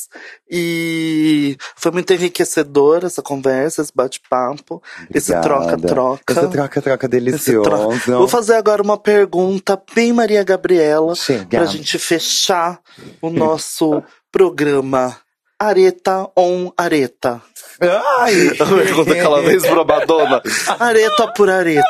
[0.50, 4.82] E foi muito enriquecedor essa conversa, esse bate-papo,
[5.14, 6.34] esse troca-troca.
[6.34, 7.70] Esse troca-troca delicioso.
[8.08, 11.46] Vou fazer agora uma pergunta bem Maria Gabriela Chega.
[11.60, 12.80] pra gente fechar
[13.22, 15.16] o nosso programa.
[15.60, 17.42] Areta on areta.
[17.82, 18.50] Ai!
[18.60, 20.42] A pergunta aquela vez pra Madonna.
[20.80, 21.84] Areta por areta.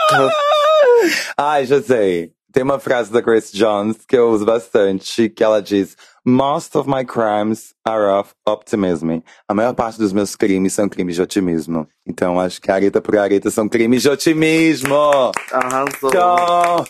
[1.37, 2.31] Ai, sei.
[2.51, 5.95] Tem uma frase da Grace Jones que eu uso bastante, que ela diz:
[6.29, 9.23] Most of my crimes are of optimism.
[9.47, 11.87] A maior parte dos meus crimes são crimes de otimismo.
[12.05, 15.31] Então acho que areta por areta são crimes de otimismo.
[15.51, 16.11] Arrasou.
[16.11, 16.85] Tchau!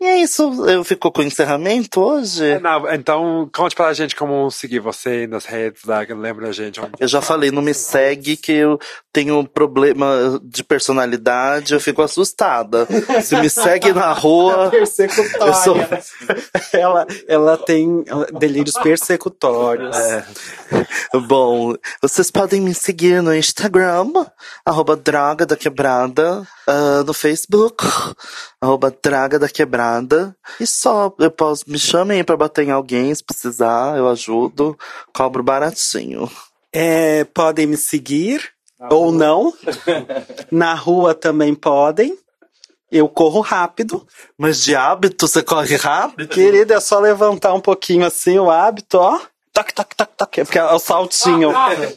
[0.00, 0.68] E é isso.
[0.68, 2.58] Eu ficou com o encerramento hoje?
[2.58, 5.82] Não, então, conte para a gente como seguir você nas redes.
[5.84, 6.14] Draga.
[6.14, 6.92] Lembra a gente onde.
[7.00, 8.78] Eu já falei, não me segue que eu
[9.12, 12.86] tenho problema de personalidade, eu fico assustada.
[13.22, 15.46] Se me segue na rua, Persecutória.
[15.46, 15.76] Eu sou-
[16.72, 18.04] ela, ela tem
[18.38, 19.96] delírios persecutórios.
[21.26, 24.12] Bom, vocês podem me seguir no Instagram,
[24.64, 27.84] arroba Draga da Quebrada, ah, no Facebook,
[28.60, 29.85] arroba Draga da Quebrada.
[30.60, 34.78] E só, eu posso, me chamem pra bater em alguém se precisar, eu ajudo,
[35.12, 36.30] cobro baratinho.
[36.72, 38.52] É, podem me seguir
[38.90, 39.52] ou não.
[40.50, 42.18] Na rua também podem.
[42.90, 44.06] Eu corro rápido.
[44.38, 46.28] Mas de hábito você corre rápido?
[46.28, 49.20] Querida, é só levantar um pouquinho assim o hábito, ó.
[49.56, 50.38] Toc, toc, toc, toc.
[50.38, 51.50] É porque é o saltinho.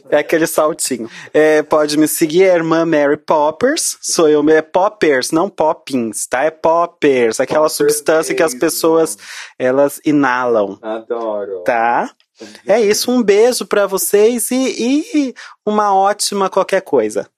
[0.08, 1.10] É aquele saltinho.
[1.34, 3.98] É, pode me seguir, é a irmã Mary Poppers.
[4.00, 6.42] Sou eu, é Poppers, não Poppins, tá?
[6.44, 9.18] É Poppers, aquela substância que as pessoas,
[9.58, 11.62] elas inalam, Adoro.
[11.64, 12.10] tá?
[12.66, 15.34] É isso, um beijo pra vocês e, e
[15.66, 17.28] uma ótima qualquer coisa.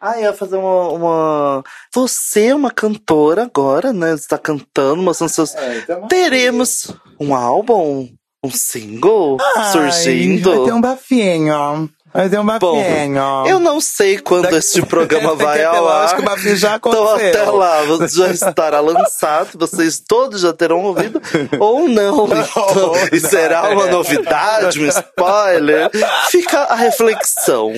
[0.00, 1.64] Ah, eu ia fazer uma, uma.
[1.92, 4.12] Você é uma cantora agora, né?
[4.16, 5.52] Você tá cantando, mostrando seus.
[5.56, 8.08] É, então- Teremos um álbum,
[8.44, 10.50] um single Ai, surgindo.
[10.54, 11.90] Vai ter um bafinho.
[12.12, 13.46] Vai ter um Bom, bafinho.
[13.48, 16.04] Eu não sei quando Daqui- este programa vai ao lá, ar.
[16.04, 17.28] acho que o bafinho já Então aconteceu.
[17.42, 21.20] até lá já estará lançado, vocês todos já terão ouvido,
[21.58, 22.26] ou não.
[22.26, 23.28] Então, e não.
[23.28, 25.90] será uma novidade, um spoiler?
[26.30, 27.72] Fica a reflexão.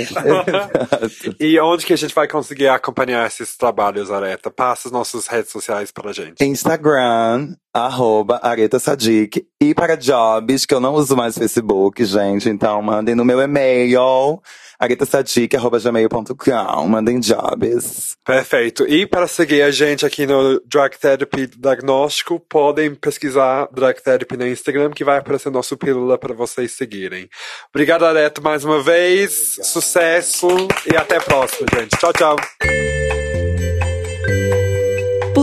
[1.40, 4.50] E onde que a gente vai conseguir acompanhar esses trabalhos, Areta?
[4.50, 6.44] Passa as nossas redes sociais pra gente.
[6.44, 7.54] Instagram,
[7.84, 9.46] arroba Areta Sadik.
[9.60, 12.48] E para jobs, que eu não uso mais Facebook, gente.
[12.48, 14.40] Então mandem no meu e-mail,
[14.78, 16.88] aretasadik.gmail.com.
[16.88, 18.16] Mandem jobs.
[18.24, 18.86] Perfeito.
[18.88, 24.46] E para seguir a gente aqui no Drag Therapy Diagnóstico, podem pesquisar Drag Therapy no
[24.46, 27.28] Instagram, que vai aparecer nosso pílula para vocês seguirem.
[27.74, 29.56] Obrigado, Areto, mais uma vez.
[29.62, 30.48] Sucesso
[30.90, 31.96] e até a próxima, gente.
[31.98, 32.36] Tchau, tchau.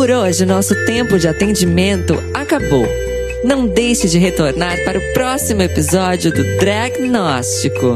[0.04, 2.86] Por hoje, nosso tempo de atendimento acabou.
[3.42, 7.96] Não deixe de retornar para o próximo episódio do Dragnóstico.